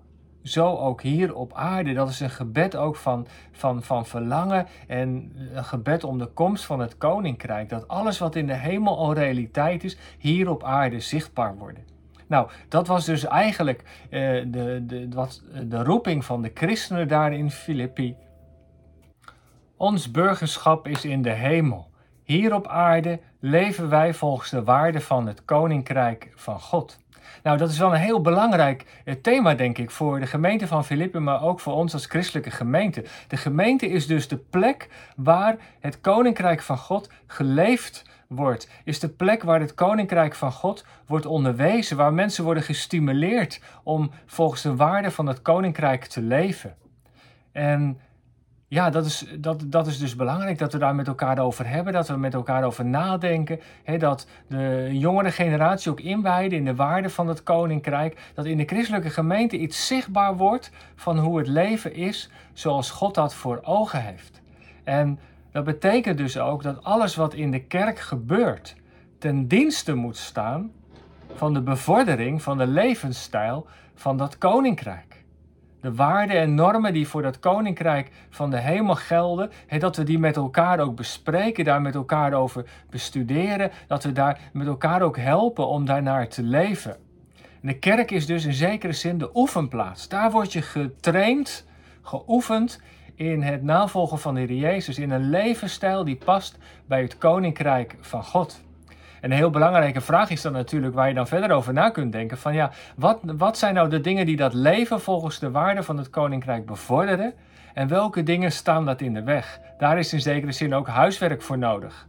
zo 0.49 0.77
ook 0.77 1.03
hier 1.03 1.35
op 1.35 1.55
aarde. 1.55 1.93
Dat 1.93 2.09
is 2.09 2.21
een 2.21 2.31
gebed 2.31 2.77
ook 2.77 2.97
van, 2.97 3.27
van, 3.53 3.83
van 3.83 4.07
verlangen 4.07 4.67
en 4.87 5.33
een 5.53 5.65
gebed 5.65 6.05
om 6.05 6.19
de 6.19 6.27
komst 6.27 6.65
van 6.65 6.81
het 6.81 6.97
koninkrijk. 6.99 7.69
Dat 7.69 7.89
alles 7.89 8.19
wat 8.19 8.37
in 8.37 8.47
de 8.47 8.55
hemel 8.55 8.99
al 8.99 9.15
realiteit 9.15 9.85
is, 9.85 9.99
hier 10.19 10.51
op 10.51 10.65
aarde 10.65 11.01
zichtbaar 11.01 11.57
wordt. 11.57 11.79
Nou, 12.27 12.51
dat 12.69 12.87
was 12.87 13.05
dus 13.05 13.25
eigenlijk 13.25 13.83
eh, 14.11 14.21
de, 14.47 14.83
de, 14.87 15.09
wat, 15.11 15.43
de 15.65 15.85
roeping 15.85 16.25
van 16.25 16.43
de 16.43 16.51
christenen 16.55 17.09
daar 17.09 17.33
in 17.33 17.51
Filippi. 17.51 18.17
Ons 19.77 20.11
burgerschap 20.11 20.89
is 20.89 21.05
in 21.05 21.23
de 21.23 21.31
hemel. 21.31 21.91
Hier 22.23 22.55
op 22.55 22.67
aarde 22.67 23.21
leven 23.41 23.89
wij 23.89 24.15
volgens 24.15 24.51
de 24.51 24.65
waarden 24.65 25.03
van 25.03 25.27
het 25.27 25.45
koninkrijk 25.45 26.33
van 26.35 26.61
God. 26.61 26.99
Nou, 27.43 27.58
dat 27.58 27.70
is 27.70 27.78
wel 27.78 27.94
een 27.94 28.00
heel 28.00 28.20
belangrijk 28.20 28.84
eh, 29.05 29.14
thema, 29.14 29.55
denk 29.55 29.78
ik, 29.78 29.90
voor 29.90 30.20
de 30.20 30.26
gemeente 30.26 30.67
van 30.67 30.84
Filippen, 30.84 31.23
maar 31.23 31.43
ook 31.43 31.61
voor 31.61 31.73
ons 31.73 31.93
als 31.93 32.06
christelijke 32.06 32.50
gemeente. 32.50 33.05
De 33.28 33.37
gemeente 33.37 33.88
is 33.88 34.06
dus 34.06 34.28
de 34.28 34.37
plek 34.37 34.88
waar 35.17 35.56
het 35.81 36.00
koninkrijk 36.00 36.62
van 36.62 36.78
God 36.78 37.11
geleefd 37.26 38.05
wordt. 38.26 38.70
Is 38.84 39.00
de 39.00 39.08
plek 39.08 39.43
waar 39.43 39.61
het 39.61 39.75
koninkrijk 39.75 40.34
van 40.34 40.52
God 40.52 40.84
wordt 41.06 41.26
onderwezen, 41.26 41.96
waar 41.96 42.14
mensen 42.14 42.44
worden 42.44 42.62
gestimuleerd 42.62 43.61
om 43.82 44.11
volgens 44.26 44.62
de 44.62 44.76
waarden 44.76 45.12
van 45.12 45.26
het 45.26 45.43
koninkrijk 45.43 46.05
te 46.05 46.23
leven. 46.23 46.76
En 47.52 48.00
ja, 48.69 48.91
dat 48.91 49.07
is, 49.07 49.27
dat, 49.39 49.65
dat 49.67 49.87
is 49.87 49.99
dus 49.99 50.17
belangrijk 50.17 50.59
dat 50.59 50.73
we 50.73 50.79
daar 50.79 50.95
met 50.95 51.07
elkaar 51.07 51.39
over 51.39 51.69
hebben, 51.69 51.93
dat 51.93 52.09
we 52.09 52.17
met 52.17 52.35
elkaar 52.35 52.65
over 52.65 52.85
nadenken. 52.85 53.61
Hè, 53.85 53.99
dat 53.99 54.27
de 54.49 54.89
jongere 54.93 55.31
generatie 55.31 55.91
ook 55.91 56.01
inwijden 56.01 56.59
in 56.59 56.65
de 56.65 56.75
waarde 56.75 57.11
van 57.11 57.29
het 57.29 57.43
koninkrijk. 57.43 58.31
Dat 58.35 58.45
in 58.45 58.57
de 58.57 58.65
christelijke 58.65 59.11
gemeente 59.11 59.59
iets 59.59 59.87
zichtbaar 59.87 60.37
wordt 60.37 60.71
van 60.95 61.19
hoe 61.19 61.39
het 61.39 61.47
leven 61.47 61.95
is 61.95 62.31
zoals 62.53 62.90
God 62.90 63.14
dat 63.14 63.35
voor 63.35 63.61
ogen 63.62 64.02
heeft. 64.02 64.40
En 64.85 65.19
dat 65.52 65.64
betekent 65.64 66.19
dus 66.19 66.38
ook 66.38 66.62
dat 66.62 66.85
alles 66.85 67.17
wat 67.17 67.35
in 67.35 67.50
de 67.50 67.62
kerk 67.62 67.99
gebeurt 67.99 68.76
ten 69.19 69.49
dienste 69.49 69.95
moet 69.95 70.17
staan 70.17 70.71
van 71.35 71.55
de 71.55 71.62
bevordering 71.62 72.43
van 72.43 72.59
de 72.59 72.67
levensstijl 72.67 73.67
van 73.95 74.17
dat 74.17 74.38
koninkrijk 74.38 75.15
de 75.87 75.95
waarden 75.95 76.37
en 76.37 76.55
normen 76.55 76.93
die 76.93 77.09
voor 77.09 77.23
dat 77.23 77.38
koninkrijk 77.38 78.11
van 78.31 78.50
de 78.50 78.61
hemel 78.61 78.95
gelden, 78.95 79.50
dat 79.78 79.97
we 79.97 80.02
die 80.02 80.19
met 80.19 80.37
elkaar 80.37 80.81
ook 80.81 80.97
bespreken, 80.97 81.64
daar 81.64 81.83
met 81.83 81.95
elkaar 81.95 82.33
over 82.33 82.64
bestuderen, 82.90 83.71
dat 83.87 84.05
we 84.05 84.12
daar 84.12 84.40
met 84.52 84.66
elkaar 84.66 85.02
ook 85.02 85.16
helpen 85.16 85.66
om 85.66 85.85
daarnaar 85.85 86.28
te 86.28 86.43
leven. 86.43 86.97
En 87.37 87.69
de 87.69 87.78
kerk 87.78 88.11
is 88.11 88.26
dus 88.26 88.45
in 88.45 88.52
zekere 88.52 88.93
zin 88.93 89.19
de 89.19 89.31
oefenplaats. 89.35 90.09
Daar 90.09 90.31
word 90.31 90.52
je 90.52 90.62
getraind, 90.62 91.66
geoefend 92.02 92.81
in 93.14 93.43
het 93.43 93.62
navolgen 93.62 94.19
van 94.19 94.35
de 94.35 94.40
Heer 94.40 94.52
Jezus, 94.52 94.99
in 94.99 95.11
een 95.11 95.31
levensstijl 95.31 96.05
die 96.05 96.16
past 96.16 96.59
bij 96.87 97.02
het 97.02 97.19
koninkrijk 97.19 97.97
van 98.00 98.25
God. 98.25 98.64
En 99.26 99.33
een 99.33 99.38
heel 99.38 99.50
belangrijke 99.50 100.00
vraag 100.00 100.30
is 100.30 100.42
dan 100.42 100.52
natuurlijk 100.52 100.95
waar 100.95 101.09
je 101.09 101.14
dan 101.14 101.26
verder 101.26 101.50
over 101.50 101.73
na 101.73 101.90
kunt 101.90 102.12
denken: 102.12 102.38
van 102.38 102.54
ja, 102.54 102.71
wat, 102.97 103.21
wat 103.23 103.59
zijn 103.59 103.75
nou 103.75 103.88
de 103.88 104.00
dingen 104.00 104.26
die 104.26 104.37
dat 104.37 104.54
leven 104.54 105.00
volgens 105.00 105.38
de 105.38 105.50
waarden 105.50 105.85
van 105.85 105.97
het 105.97 106.11
koninkrijk 106.11 106.66
bevorderen? 106.66 107.35
En 107.75 107.88
welke 107.88 108.23
dingen 108.23 108.52
staan 108.52 108.85
dat 108.85 109.00
in 109.00 109.14
de 109.14 109.23
weg? 109.23 109.61
Daar 109.78 109.99
is 109.99 110.12
in 110.12 110.21
zekere 110.21 110.52
zin 110.52 110.75
ook 110.75 110.88
huiswerk 110.88 111.42
voor 111.42 111.59
nodig. 111.59 112.06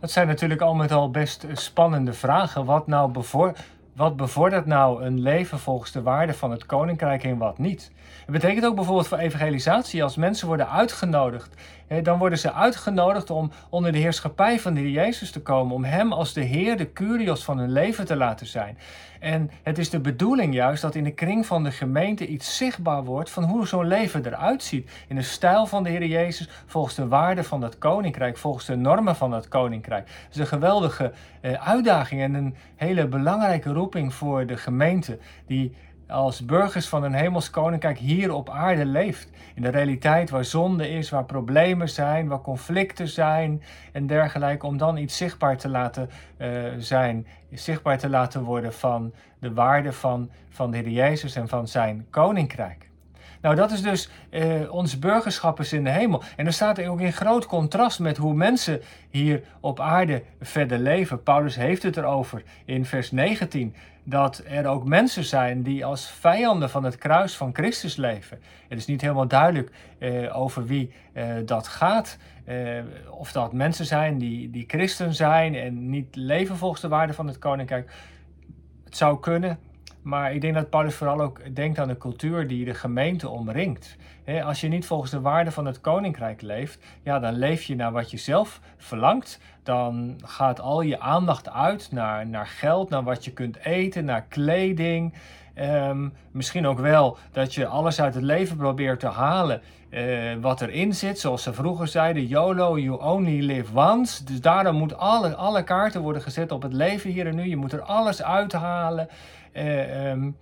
Dat 0.00 0.10
zijn 0.10 0.26
natuurlijk 0.26 0.60
al 0.60 0.74
met 0.74 0.92
al 0.92 1.10
best 1.10 1.46
spannende 1.52 2.12
vragen. 2.12 2.64
Wat, 2.64 2.86
nou 2.86 3.10
bevoor, 3.10 3.52
wat 3.96 4.16
bevordert 4.16 4.66
nou 4.66 5.04
een 5.04 5.20
leven 5.20 5.58
volgens 5.58 5.92
de 5.92 6.02
waarden 6.02 6.34
van 6.34 6.50
het 6.50 6.66
koninkrijk 6.66 7.24
en 7.24 7.38
wat 7.38 7.58
niet? 7.58 7.92
Het 8.24 8.30
betekent 8.30 8.66
ook 8.66 8.74
bijvoorbeeld 8.74 9.08
voor 9.08 9.18
evangelisatie, 9.18 10.02
als 10.02 10.16
mensen 10.16 10.46
worden 10.46 10.70
uitgenodigd 10.70 11.54
dan 12.02 12.18
worden 12.18 12.38
ze 12.38 12.52
uitgenodigd 12.52 13.30
om 13.30 13.50
onder 13.68 13.92
de 13.92 13.98
heerschappij 13.98 14.60
van 14.60 14.74
de 14.74 14.80
Heer 14.80 14.90
Jezus 14.90 15.30
te 15.30 15.40
komen, 15.40 15.74
om 15.74 15.84
Hem 15.84 16.12
als 16.12 16.32
de 16.32 16.40
Heer, 16.40 16.76
de 16.76 16.92
Curios 16.92 17.44
van 17.44 17.58
hun 17.58 17.72
leven 17.72 18.04
te 18.04 18.16
laten 18.16 18.46
zijn. 18.46 18.78
En 19.20 19.50
het 19.62 19.78
is 19.78 19.90
de 19.90 20.00
bedoeling 20.00 20.54
juist 20.54 20.82
dat 20.82 20.94
in 20.94 21.04
de 21.04 21.14
kring 21.14 21.46
van 21.46 21.64
de 21.64 21.70
gemeente 21.70 22.26
iets 22.26 22.56
zichtbaar 22.56 23.04
wordt 23.04 23.30
van 23.30 23.44
hoe 23.44 23.66
zo'n 23.66 23.86
leven 23.86 24.26
eruit 24.26 24.62
ziet. 24.62 24.90
In 25.08 25.16
de 25.16 25.22
stijl 25.22 25.66
van 25.66 25.82
de 25.82 25.90
Heer 25.90 26.06
Jezus, 26.06 26.48
volgens 26.66 26.94
de 26.94 27.08
waarden 27.08 27.44
van 27.44 27.60
dat 27.60 27.78
koninkrijk, 27.78 28.36
volgens 28.36 28.66
de 28.66 28.76
normen 28.76 29.16
van 29.16 29.30
dat 29.30 29.48
koninkrijk. 29.48 30.08
Het 30.24 30.34
is 30.34 30.40
een 30.40 30.46
geweldige 30.46 31.12
eh, 31.40 31.52
uitdaging 31.52 32.20
en 32.20 32.34
een 32.34 32.54
hele 32.76 33.06
belangrijke 33.06 33.72
roeping 33.72 34.14
voor 34.14 34.46
de 34.46 34.56
gemeente, 34.56 35.18
die 35.46 35.74
als 36.08 36.44
burgers 36.44 36.88
van 36.88 37.02
een 37.02 37.14
hemels 37.14 37.50
koninkrijk 37.50 37.98
hier 37.98 38.32
op 38.32 38.50
aarde 38.50 38.84
leeft. 38.84 39.30
In 39.54 39.62
de 39.62 39.68
realiteit 39.68 40.30
waar 40.30 40.44
zonde 40.44 40.88
is, 40.88 41.10
waar 41.10 41.24
problemen 41.24 41.88
zijn, 41.88 42.28
waar 42.28 42.40
conflicten 42.40 43.08
zijn 43.08 43.62
en 43.92 44.06
dergelijke. 44.06 44.66
Om 44.66 44.76
dan 44.76 44.96
iets 44.96 45.16
zichtbaar 45.16 45.56
te 45.56 45.68
laten 45.68 46.10
uh, 46.38 46.72
zijn, 46.78 47.26
zichtbaar 47.50 47.98
te 47.98 48.08
laten 48.08 48.42
worden 48.42 48.72
van 48.72 49.12
de 49.38 49.52
waarde 49.52 49.92
van, 49.92 50.30
van 50.48 50.70
de 50.70 50.76
Heer 50.76 50.88
Jezus 50.88 51.36
en 51.36 51.48
van 51.48 51.68
zijn 51.68 52.06
koninkrijk. 52.10 52.92
Nou, 53.44 53.56
dat 53.56 53.70
is 53.70 53.82
dus 53.82 54.08
uh, 54.30 54.72
ons 54.72 54.98
burgerschap 54.98 55.60
is 55.60 55.72
in 55.72 55.84
de 55.84 55.90
hemel. 55.90 56.22
En 56.36 56.44
dat 56.44 56.54
staat 56.54 56.84
ook 56.84 57.00
in 57.00 57.12
groot 57.12 57.46
contrast 57.46 57.98
met 57.98 58.16
hoe 58.16 58.34
mensen 58.34 58.80
hier 59.10 59.42
op 59.60 59.80
aarde 59.80 60.22
verder 60.40 60.78
leven. 60.78 61.22
Paulus 61.22 61.56
heeft 61.56 61.82
het 61.82 61.96
erover 61.96 62.42
in 62.64 62.84
vers 62.84 63.10
19 63.10 63.74
dat 64.04 64.42
er 64.46 64.66
ook 64.66 64.84
mensen 64.84 65.24
zijn 65.24 65.62
die 65.62 65.84
als 65.84 66.10
vijanden 66.10 66.70
van 66.70 66.84
het 66.84 66.98
kruis 66.98 67.36
van 67.36 67.50
Christus 67.54 67.96
leven. 67.96 68.40
Het 68.68 68.78
is 68.78 68.86
niet 68.86 69.00
helemaal 69.00 69.28
duidelijk 69.28 69.70
uh, 69.98 70.36
over 70.38 70.66
wie 70.66 70.92
uh, 71.14 71.24
dat 71.44 71.68
gaat. 71.68 72.18
Of 73.10 73.32
dat 73.32 73.52
mensen 73.52 73.84
zijn 73.86 74.18
die, 74.18 74.50
die 74.50 74.64
christen 74.66 75.14
zijn 75.14 75.54
en 75.54 75.90
niet 75.90 76.16
leven 76.16 76.56
volgens 76.56 76.80
de 76.80 76.88
waarde 76.88 77.12
van 77.12 77.26
het 77.26 77.38
koninkrijk. 77.38 77.92
Het 78.84 78.96
zou 78.96 79.20
kunnen. 79.20 79.58
Maar 80.04 80.34
ik 80.34 80.40
denk 80.40 80.54
dat 80.54 80.70
Paulus 80.70 80.94
vooral 80.94 81.20
ook 81.20 81.54
denkt 81.54 81.78
aan 81.78 81.88
de 81.88 81.96
cultuur 81.96 82.46
die 82.46 82.64
de 82.64 82.74
gemeente 82.74 83.28
omringt. 83.28 83.96
als 84.44 84.60
je 84.60 84.68
niet 84.68 84.86
volgens 84.86 85.10
de 85.10 85.20
waarden 85.20 85.52
van 85.52 85.66
het 85.66 85.80
koninkrijk 85.80 86.42
leeft, 86.42 86.84
ja, 87.02 87.18
dan 87.18 87.32
leef 87.32 87.62
je 87.62 87.74
naar 87.74 87.92
wat 87.92 88.10
je 88.10 88.16
zelf 88.16 88.60
verlangt. 88.76 89.40
Dan 89.62 90.18
gaat 90.24 90.60
al 90.60 90.80
je 90.80 91.00
aandacht 91.00 91.50
uit 91.50 91.92
naar, 91.92 92.26
naar 92.26 92.46
geld, 92.46 92.90
naar 92.90 93.02
wat 93.02 93.24
je 93.24 93.32
kunt 93.32 93.56
eten, 93.56 94.04
naar 94.04 94.24
kleding. 94.28 95.14
Um, 95.58 96.12
misschien 96.30 96.66
ook 96.66 96.78
wel 96.78 97.16
dat 97.32 97.54
je 97.54 97.66
alles 97.66 98.00
uit 98.00 98.14
het 98.14 98.22
leven 98.22 98.56
probeert 98.56 99.00
te 99.00 99.08
halen 99.08 99.62
uh, 99.94 100.34
wat 100.40 100.60
erin 100.60 100.94
zit. 100.94 101.18
Zoals 101.18 101.42
ze 101.42 101.52
vroeger 101.52 101.88
zeiden, 101.88 102.26
YOLO, 102.26 102.78
you 102.78 103.02
only 103.02 103.40
live 103.40 103.78
once. 103.78 104.24
Dus 104.24 104.40
daarom 104.40 104.76
moet 104.76 104.96
alle, 104.96 105.34
alle 105.34 105.62
kaarten 105.62 106.00
worden 106.00 106.22
gezet 106.22 106.52
op 106.52 106.62
het 106.62 106.72
leven 106.72 107.10
hier 107.10 107.26
en 107.26 107.34
nu. 107.34 107.48
Je 107.48 107.56
moet 107.56 107.72
er 107.72 107.82
alles 107.82 108.22
uithalen. 108.22 109.08
Uh, 109.52 110.14
en, 110.14 110.36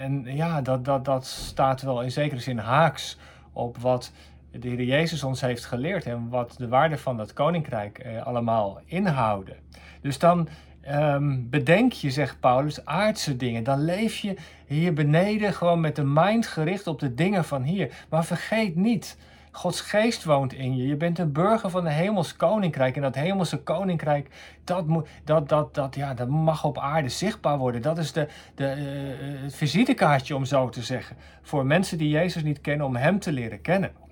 en, 0.00 0.24
ja, 0.24 0.62
dat, 0.62 0.84
dat, 0.84 1.04
dat 1.04 1.26
staat 1.26 1.82
wel 1.82 2.02
in 2.02 2.10
zekere 2.10 2.40
zin 2.40 2.58
haaks 2.58 3.18
op 3.52 3.78
wat 3.78 4.12
de 4.50 4.68
Heer 4.68 4.82
Jezus 4.82 5.24
ons 5.24 5.40
heeft 5.40 5.64
geleerd 5.64 6.06
en 6.06 6.28
wat 6.28 6.54
de 6.58 6.68
waarde 6.68 6.98
van 6.98 7.16
dat 7.16 7.32
koninkrijk 7.32 8.06
allemaal 8.24 8.80
inhouden. 8.84 9.56
Dus 10.00 10.18
dan 10.18 10.48
um, 10.90 11.50
bedenk 11.50 11.92
je, 11.92 12.10
zegt 12.10 12.40
Paulus, 12.40 12.84
aardse 12.84 13.36
dingen. 13.36 13.64
Dan 13.64 13.84
leef 13.84 14.16
je 14.16 14.36
hier 14.66 14.92
beneden 14.92 15.52
gewoon 15.52 15.80
met 15.80 15.96
de 15.96 16.04
mind 16.04 16.46
gericht 16.46 16.86
op 16.86 16.98
de 17.00 17.14
dingen 17.14 17.44
van 17.44 17.62
hier. 17.62 17.92
Maar 18.08 18.24
vergeet 18.24 18.76
niet, 18.76 19.16
Gods 19.50 19.80
geest 19.80 20.24
woont 20.24 20.52
in 20.52 20.76
je. 20.76 20.86
Je 20.86 20.96
bent 20.96 21.18
een 21.18 21.32
burger 21.32 21.70
van 21.70 21.86
een 21.86 21.92
hemels 21.92 22.36
koninkrijk. 22.36 22.96
En 22.96 23.02
dat 23.02 23.14
hemelse 23.14 23.58
koninkrijk, 23.62 24.28
dat, 24.64 24.86
moet, 24.86 25.08
dat, 25.24 25.48
dat, 25.48 25.74
dat, 25.74 25.94
ja, 25.94 26.14
dat 26.14 26.28
mag 26.28 26.64
op 26.64 26.78
aarde 26.78 27.08
zichtbaar 27.08 27.58
worden. 27.58 27.82
Dat 27.82 27.98
is 27.98 28.12
de, 28.12 28.28
de, 28.54 28.64
uh, 28.64 29.42
het 29.42 29.54
visitekaartje, 29.54 30.36
om 30.36 30.44
zo 30.44 30.68
te 30.68 30.82
zeggen. 30.82 31.16
Voor 31.42 31.66
mensen 31.66 31.98
die 31.98 32.08
Jezus 32.08 32.42
niet 32.42 32.60
kennen, 32.60 32.86
om 32.86 32.96
Hem 32.96 33.18
te 33.18 33.32
leren 33.32 33.60
kennen 33.60 34.03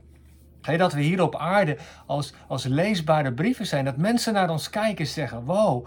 dat 0.63 0.93
we 0.93 1.01
hier 1.01 1.23
op 1.23 1.37
aarde 1.37 1.77
als, 2.07 2.35
als 2.47 2.65
leesbare 2.65 3.33
brieven 3.33 3.67
zijn. 3.67 3.85
Dat 3.85 3.97
mensen 3.97 4.33
naar 4.33 4.51
ons 4.51 4.71
kijken 4.71 5.05
en 5.05 5.11
zeggen: 5.11 5.45
Wow, 5.45 5.87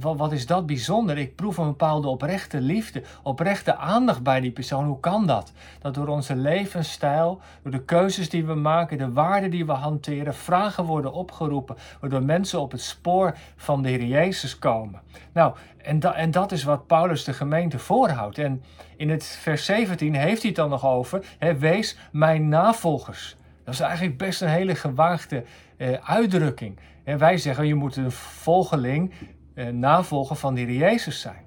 wat, 0.00 0.32
is 0.32 0.46
dat 0.46 0.66
bijzonder? 0.66 1.18
Ik 1.18 1.36
proef 1.36 1.56
een 1.56 1.66
bepaalde 1.66 2.08
oprechte 2.08 2.60
liefde, 2.60 3.02
oprechte 3.22 3.76
aandacht 3.76 4.22
bij 4.22 4.40
die 4.40 4.50
persoon. 4.50 4.86
Hoe 4.86 5.00
kan 5.00 5.26
dat? 5.26 5.52
Dat 5.80 5.94
door 5.94 6.08
onze 6.08 6.36
levensstijl, 6.36 7.40
door 7.62 7.72
de 7.72 7.84
keuzes 7.84 8.28
die 8.28 8.44
we 8.44 8.54
maken, 8.54 8.98
de 8.98 9.12
waarden 9.12 9.50
die 9.50 9.66
we 9.66 9.72
hanteren, 9.72 10.34
vragen 10.34 10.84
worden 10.84 11.12
opgeroepen, 11.12 11.76
waardoor 12.00 12.22
mensen 12.22 12.60
op 12.60 12.72
het 12.72 12.80
spoor 12.80 13.36
van 13.56 13.82
de 13.82 13.88
Heer 13.88 14.04
Jezus 14.04 14.58
komen. 14.58 15.00
Nou, 15.32 15.54
en, 15.76 16.00
en 16.14 16.30
dat 16.30 16.52
is 16.52 16.64
wat 16.64 16.86
Paulus 16.86 17.24
de 17.24 17.32
gemeente 17.32 17.78
voorhoudt. 17.78 18.38
En 18.38 18.62
in 18.96 19.10
het 19.10 19.24
vers 19.24 19.64
17 19.64 20.14
heeft 20.14 20.40
hij 20.40 20.50
het 20.50 20.56
dan 20.56 20.70
nog 20.70 20.86
over: 20.86 21.24
Wees 21.58 21.98
mijn 22.12 22.48
navolgers. 22.48 23.36
Dat 23.66 23.74
is 23.74 23.80
eigenlijk 23.80 24.18
best 24.18 24.42
een 24.42 24.48
hele 24.48 24.74
gewaagde 24.74 25.44
uh, 25.76 25.92
uitdrukking. 25.92 26.78
En 27.04 27.18
wij 27.18 27.38
zeggen, 27.38 27.66
je 27.66 27.74
moet 27.74 27.96
een 27.96 28.10
volgeling, 28.10 29.12
uh, 29.54 29.68
navolger 29.68 30.36
van 30.36 30.54
de 30.54 30.76
Jezus 30.76 31.20
zijn. 31.20 31.44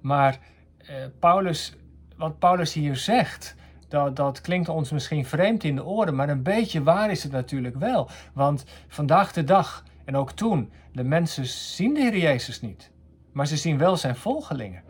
Maar 0.00 0.38
uh, 0.82 0.88
Paulus, 1.18 1.76
wat 2.16 2.38
Paulus 2.38 2.72
hier 2.72 2.96
zegt, 2.96 3.54
dat, 3.88 4.16
dat 4.16 4.40
klinkt 4.40 4.68
ons 4.68 4.90
misschien 4.90 5.24
vreemd 5.24 5.64
in 5.64 5.74
de 5.74 5.84
oren, 5.84 6.14
maar 6.14 6.28
een 6.28 6.42
beetje 6.42 6.82
waar 6.82 7.10
is 7.10 7.22
het 7.22 7.32
natuurlijk 7.32 7.76
wel. 7.76 8.08
Want 8.32 8.64
vandaag 8.88 9.32
de 9.32 9.44
dag 9.44 9.84
en 10.04 10.16
ook 10.16 10.32
toen, 10.32 10.72
de 10.92 11.04
mensen 11.04 11.46
zien 11.46 11.94
de 11.94 12.00
Heer 12.00 12.18
Jezus 12.18 12.60
niet, 12.60 12.90
maar 13.32 13.46
ze 13.46 13.56
zien 13.56 13.78
wel 13.78 13.96
zijn 13.96 14.16
volgelingen. 14.16 14.82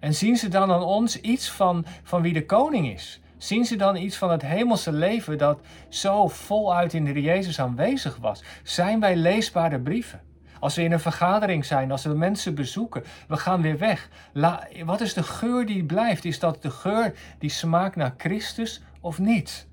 En 0.00 0.14
zien 0.14 0.36
ze 0.36 0.48
dan 0.48 0.72
aan 0.72 0.82
ons 0.82 1.20
iets 1.20 1.50
van, 1.50 1.84
van 2.02 2.22
wie 2.22 2.32
de 2.32 2.46
koning 2.46 2.92
is? 2.92 3.21
Zien 3.42 3.64
ze 3.64 3.76
dan 3.76 3.96
iets 3.96 4.16
van 4.16 4.30
het 4.30 4.42
hemelse 4.42 4.92
leven 4.92 5.38
dat 5.38 5.60
zo 5.88 6.28
voluit 6.28 6.94
in 6.94 7.04
de 7.04 7.20
Jezus 7.20 7.60
aanwezig 7.60 8.16
was? 8.16 8.42
Zijn 8.62 9.00
wij 9.00 9.16
leesbare 9.16 9.80
brieven? 9.80 10.20
Als 10.60 10.74
we 10.74 10.82
in 10.82 10.92
een 10.92 11.00
vergadering 11.00 11.64
zijn, 11.64 11.90
als 11.90 12.04
we 12.04 12.14
mensen 12.14 12.54
bezoeken, 12.54 13.04
we 13.28 13.36
gaan 13.36 13.62
weer 13.62 13.78
weg. 13.78 14.08
wat 14.84 15.00
is 15.00 15.14
de 15.14 15.22
geur 15.22 15.66
die 15.66 15.84
blijft? 15.84 16.24
Is 16.24 16.38
dat 16.38 16.62
de 16.62 16.70
geur 16.70 17.14
die 17.38 17.50
smaakt 17.50 17.96
naar 17.96 18.14
Christus 18.16 18.82
of 19.00 19.18
niet? 19.18 19.66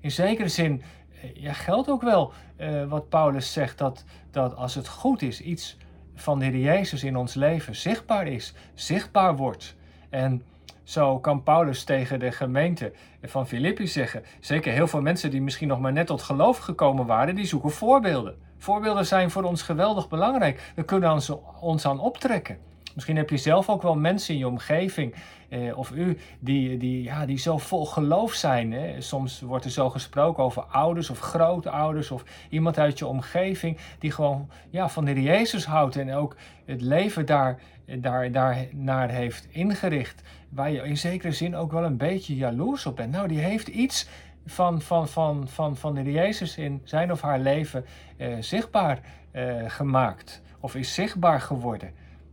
In 0.00 0.10
zekere 0.10 0.48
zin 0.48 0.82
eh, 1.22 1.30
ja, 1.34 1.52
geldt 1.52 1.88
ook 1.88 2.02
wel 2.02 2.32
uh, 2.60 2.84
wat 2.84 3.08
Paulus 3.08 3.52
zegt, 3.52 3.78
dat, 3.78 4.04
dat 4.30 4.54
als 4.56 4.74
het 4.74 4.88
goed 4.88 5.22
is, 5.22 5.40
iets 5.40 5.76
van 6.14 6.38
de 6.38 6.44
Heer 6.44 6.58
Jezus 6.58 7.04
in 7.04 7.16
ons 7.16 7.34
leven 7.34 7.76
zichtbaar 7.76 8.26
is, 8.26 8.54
zichtbaar 8.74 9.36
wordt. 9.36 9.76
En 10.10 10.42
zo 10.86 11.18
kan 11.18 11.42
Paulus 11.42 11.84
tegen 11.84 12.18
de 12.18 12.32
gemeente 12.32 12.92
van 13.22 13.46
Filippi 13.46 13.86
zeggen. 13.86 14.22
Zeker 14.40 14.72
heel 14.72 14.86
veel 14.86 15.00
mensen 15.00 15.30
die 15.30 15.42
misschien 15.42 15.68
nog 15.68 15.80
maar 15.80 15.92
net 15.92 16.06
tot 16.06 16.22
geloof 16.22 16.58
gekomen 16.58 17.06
waren, 17.06 17.34
die 17.34 17.46
zoeken 17.46 17.70
voorbeelden. 17.70 18.36
Voorbeelden 18.58 19.06
zijn 19.06 19.30
voor 19.30 19.42
ons 19.42 19.62
geweldig 19.62 20.08
belangrijk. 20.08 20.72
We 20.74 20.84
kunnen 20.84 21.20
ons 21.60 21.86
aan 21.86 22.00
optrekken. 22.00 22.58
Misschien 22.96 23.16
heb 23.16 23.30
je 23.30 23.36
zelf 23.36 23.68
ook 23.68 23.82
wel 23.82 23.94
mensen 23.94 24.34
in 24.34 24.40
je 24.40 24.46
omgeving, 24.46 25.14
eh, 25.48 25.78
of 25.78 25.90
u, 25.90 26.18
die, 26.38 26.76
die, 26.76 27.02
ja, 27.02 27.26
die 27.26 27.38
zo 27.38 27.58
vol 27.58 27.86
geloof 27.86 28.32
zijn. 28.32 28.72
Hè. 28.72 29.00
Soms 29.00 29.40
wordt 29.40 29.64
er 29.64 29.70
zo 29.70 29.90
gesproken 29.90 30.44
over 30.44 30.62
ouders 30.62 31.10
of 31.10 31.18
grootouders 31.18 32.10
of 32.10 32.24
iemand 32.50 32.78
uit 32.78 32.98
je 32.98 33.06
omgeving 33.06 33.78
die 33.98 34.10
gewoon 34.10 34.50
ja, 34.70 34.88
van 34.88 35.04
de 35.04 35.22
Jezus 35.22 35.64
houdt 35.64 35.96
en 35.96 36.14
ook 36.14 36.36
het 36.64 36.80
leven 36.80 37.26
daar, 37.26 37.60
daar, 37.98 38.32
daar 38.32 38.66
naar 38.72 39.10
heeft 39.10 39.46
ingericht. 39.50 40.22
Waar 40.56 40.70
je 40.70 40.82
in 40.82 40.96
zekere 40.96 41.32
zin 41.32 41.56
ook 41.56 41.72
wel 41.72 41.84
een 41.84 41.96
beetje 41.96 42.36
jaloers 42.36 42.86
op 42.86 42.96
bent. 42.96 43.12
Nou, 43.12 43.28
die 43.28 43.38
heeft 43.38 43.68
iets 43.68 44.08
van, 44.46 44.80
van, 44.80 45.08
van, 45.08 45.48
van, 45.48 45.76
van 45.76 45.94
de 45.94 46.12
Jezus 46.12 46.56
in 46.56 46.80
zijn 46.84 47.12
of 47.12 47.20
haar 47.20 47.38
leven 47.38 47.84
eh, 48.16 48.28
zichtbaar 48.40 49.00
eh, 49.30 49.54
gemaakt 49.66 50.42
of 50.60 50.74
is 50.74 50.94
zichtbaar 50.94 51.40
geworden. 51.40 51.90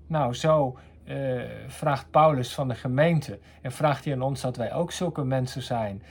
Nou, 0.08 0.34
zo 0.34 0.78
uh, 1.08 1.42
vraagt 1.68 2.12
Paulus 2.12 2.54
van 2.54 2.68
de 2.68 2.76
gemeente 2.76 3.40
en 3.62 3.72
vraagt 3.72 4.06
hij 4.06 4.14
aan 4.14 4.22
ons 4.22 4.42
dat 4.42 4.58
wij 4.58 4.74
ook 4.74 4.92
zulke 4.92 5.24
mensen 5.24 5.62
zijn. 5.62 6.02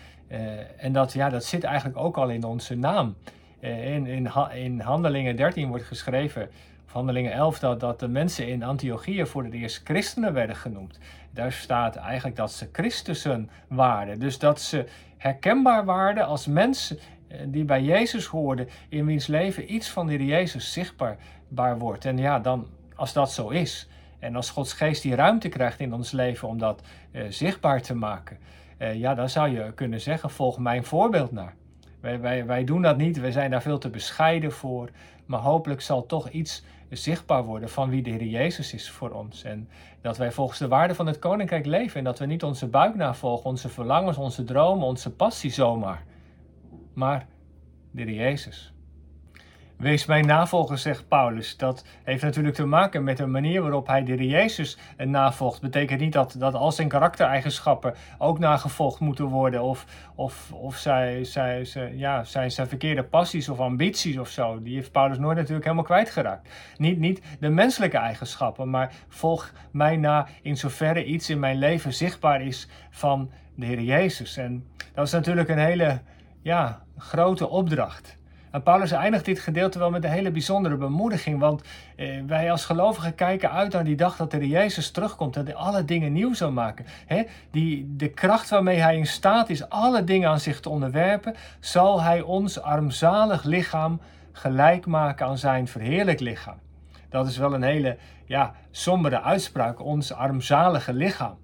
En 0.77 0.93
dat, 0.93 1.13
ja, 1.13 1.29
dat 1.29 1.45
zit 1.45 1.65
eigenlijk 1.65 1.99
ook 1.99 2.17
al 2.17 2.29
in 2.29 2.45
onze 2.45 2.75
naam. 2.75 3.17
In, 3.61 4.07
in, 4.07 4.31
in 4.55 4.81
Handelingen 4.81 5.37
13 5.37 5.69
wordt 5.69 5.85
geschreven, 5.85 6.51
Handelingen 6.93 7.33
11, 7.33 7.59
dat, 7.59 7.81
dat 7.81 8.01
de 8.01 8.09
mensen 8.09 8.49
in 8.49 8.63
Antiochië 8.63 9.27
voor 9.27 9.45
het 9.45 9.53
eerst 9.53 9.81
christenen 9.85 10.33
werden 10.33 10.57
genoemd. 10.57 10.99
Daar 11.31 11.53
staat 11.53 11.97
eigenlijk 11.97 12.37
dat 12.37 12.53
ze 12.53 12.69
Christussen 12.73 13.51
waren. 13.69 14.19
Dus 14.19 14.39
dat 14.39 14.61
ze 14.61 14.87
herkenbaar 15.17 15.85
waren 15.85 16.27
als 16.27 16.47
mensen 16.47 16.99
die 17.47 17.65
bij 17.65 17.83
Jezus 17.83 18.27
hoorden, 18.27 18.69
in 18.89 19.07
wiens 19.07 19.27
leven 19.27 19.75
iets 19.75 19.89
van 19.89 20.07
de 20.07 20.25
Jezus 20.25 20.73
zichtbaar 20.73 21.79
wordt. 21.79 22.05
En 22.05 22.19
ja, 22.19 22.39
dan 22.39 22.67
als 22.95 23.13
dat 23.13 23.33
zo 23.33 23.49
is. 23.49 23.89
En 24.19 24.37
als 24.37 24.51
Gods 24.51 24.73
geest 24.73 25.03
die 25.03 25.15
ruimte 25.15 25.49
krijgt 25.49 25.81
in 25.81 25.95
ons 25.95 26.11
leven 26.11 26.49
om 26.49 26.59
dat 26.59 26.83
uh, 27.13 27.25
zichtbaar 27.29 27.83
te 27.83 27.95
maken, 27.95 28.39
uh, 28.79 28.95
ja, 28.95 29.15
dan 29.15 29.29
zou 29.29 29.49
je 29.49 29.73
kunnen 29.75 30.01
zeggen: 30.01 30.31
volg 30.31 30.59
mijn 30.59 30.85
voorbeeld 30.85 31.33
naar. 31.33 31.55
Wij, 32.03 32.21
wij, 32.21 32.47
wij 32.47 32.65
doen 32.65 32.83
dat 32.83 32.97
niet, 32.97 33.21
we 33.21 33.33
zijn 33.33 33.51
daar 33.51 33.63
veel 33.63 33.79
te 33.79 33.91
bescheiden 33.91 34.53
voor. 34.53 34.91
Maar 35.27 35.41
hopelijk 35.41 35.81
zal 35.81 36.07
toch 36.07 36.29
iets 36.29 36.65
zichtbaar 36.91 37.45
worden 37.45 37.69
van 37.69 37.91
wie 37.91 38.03
de 38.03 38.11
Heer 38.11 38.25
Jezus 38.25 38.75
is 38.75 38.91
voor 38.91 39.11
ons. 39.11 39.45
En 39.45 39.69
dat 40.01 40.17
wij 40.17 40.33
volgens 40.33 40.59
de 40.59 40.69
waarde 40.69 40.95
van 40.95 41.07
het 41.07 41.19
koninkrijk 41.19 41.67
leven. 41.67 41.99
En 41.99 42.05
dat 42.05 42.19
we 42.19 42.27
niet 42.27 42.43
onze 42.43 42.67
buik 42.67 42.95
navolgen, 42.95 43.51
onze 43.51 43.69
verlangens, 43.69 44.17
onze 44.17 44.45
dromen, 44.45 44.87
onze 44.87 45.11
passie 45.11 45.51
zomaar. 45.51 46.05
Maar 46.93 47.27
de 47.91 48.03
Heer 48.03 48.15
Jezus. 48.15 48.72
Wees 49.83 50.07
mijn 50.07 50.27
navolger, 50.27 50.79
zegt 50.79 51.09
Paulus. 51.09 51.57
Dat 51.57 51.85
heeft 52.05 52.23
natuurlijk 52.23 52.55
te 52.55 52.65
maken 52.65 53.05
met 53.05 53.17
de 53.17 53.27
manier 53.27 53.63
waarop 53.63 53.87
hij 53.87 54.05
de 54.05 54.27
Jezus 54.27 54.79
navolgt. 54.97 55.61
Betekent 55.61 56.01
niet 56.01 56.13
dat, 56.13 56.35
dat 56.39 56.55
al 56.55 56.73
zijn 56.73 56.89
karaktereigenschappen 56.89 57.95
ook 58.19 58.39
nagevolgd 58.39 59.01
moeten 59.01 59.25
worden. 59.25 59.63
Of, 59.63 59.87
of, 60.15 60.53
of 60.53 60.77
zij, 60.77 61.25
zij, 61.25 61.65
zij, 61.65 61.95
ja, 61.97 62.25
zijn 62.25 62.51
zijn 62.51 62.69
verkeerde 62.69 63.03
passies 63.05 63.49
of 63.49 63.61
ambities 63.61 64.19
of 64.19 64.29
zo. 64.29 64.63
Die 64.63 64.75
heeft 64.75 64.93
Paulus 64.93 65.19
nooit 65.19 65.37
natuurlijk 65.37 65.65
helemaal 65.65 65.85
kwijtgeraakt. 65.85 66.49
Niet, 66.77 66.99
niet 66.99 67.23
de 67.41 67.49
menselijke 67.49 67.99
eigenschappen, 67.99 68.71
maar 68.71 68.93
volg 69.09 69.53
mij 69.71 69.97
na 69.97 70.27
in 70.43 70.57
zoverre 70.57 71.05
iets 71.05 71.31
in 71.31 71.39
mijn 71.39 71.59
leven 71.59 71.93
zichtbaar 71.93 72.43
is 72.43 72.69
van 72.91 73.31
de 73.55 73.67
Heer 73.67 73.81
Jezus. 73.81 74.37
En 74.37 74.67
dat 74.95 75.07
is 75.07 75.13
natuurlijk 75.13 75.49
een 75.49 75.59
hele 75.59 76.01
ja, 76.43 76.83
grote 76.97 77.49
opdracht. 77.49 78.21
En 78.53 78.63
Paulus 78.63 78.91
eindigt 78.91 79.25
dit 79.25 79.41
gedeelte 79.41 79.79
wel 79.79 79.91
met 79.91 80.05
een 80.05 80.11
hele 80.11 80.31
bijzondere 80.31 80.77
bemoediging. 80.77 81.39
Want 81.39 81.63
eh, 81.97 82.21
wij 82.27 82.51
als 82.51 82.65
gelovigen 82.65 83.15
kijken 83.15 83.51
uit 83.51 83.73
naar 83.73 83.85
die 83.85 83.97
dag 83.97 84.17
dat 84.17 84.31
de 84.31 84.49
Jezus 84.49 84.91
terugkomt. 84.91 85.37
En 85.37 85.55
alle 85.55 85.85
dingen 85.85 86.13
nieuw 86.13 86.35
zal 86.35 86.53
maken. 86.53 86.85
Die, 87.51 87.97
de 87.97 88.09
kracht 88.09 88.51
waarmee 88.51 88.81
hij 88.81 88.97
in 88.97 89.07
staat 89.07 89.51
is 89.51 89.69
alle 89.69 90.05
dingen 90.05 90.29
aan 90.29 90.41
zich 90.41 90.61
te 90.61 90.69
onderwerpen. 90.69 91.35
Zal 91.61 92.03
hij 92.03 92.21
ons 92.21 92.61
armzalig 92.61 93.45
lichaam 93.45 94.01
gelijk 94.33 94.87
maken 94.87 95.27
aan 95.27 95.39
zijn 95.39 95.69
verheerlijk 95.69 96.21
lichaam. 96.21 96.59
Dat 97.09 97.27
is 97.27 97.37
wel 97.37 97.55
een 97.55 97.63
hele 97.63 97.97
ja, 98.25 98.55
sombere 98.71 99.23
uitspraak. 99.23 99.81
Ons 99.81 100.13
armzalige 100.13 100.93
lichaam. 100.93 101.42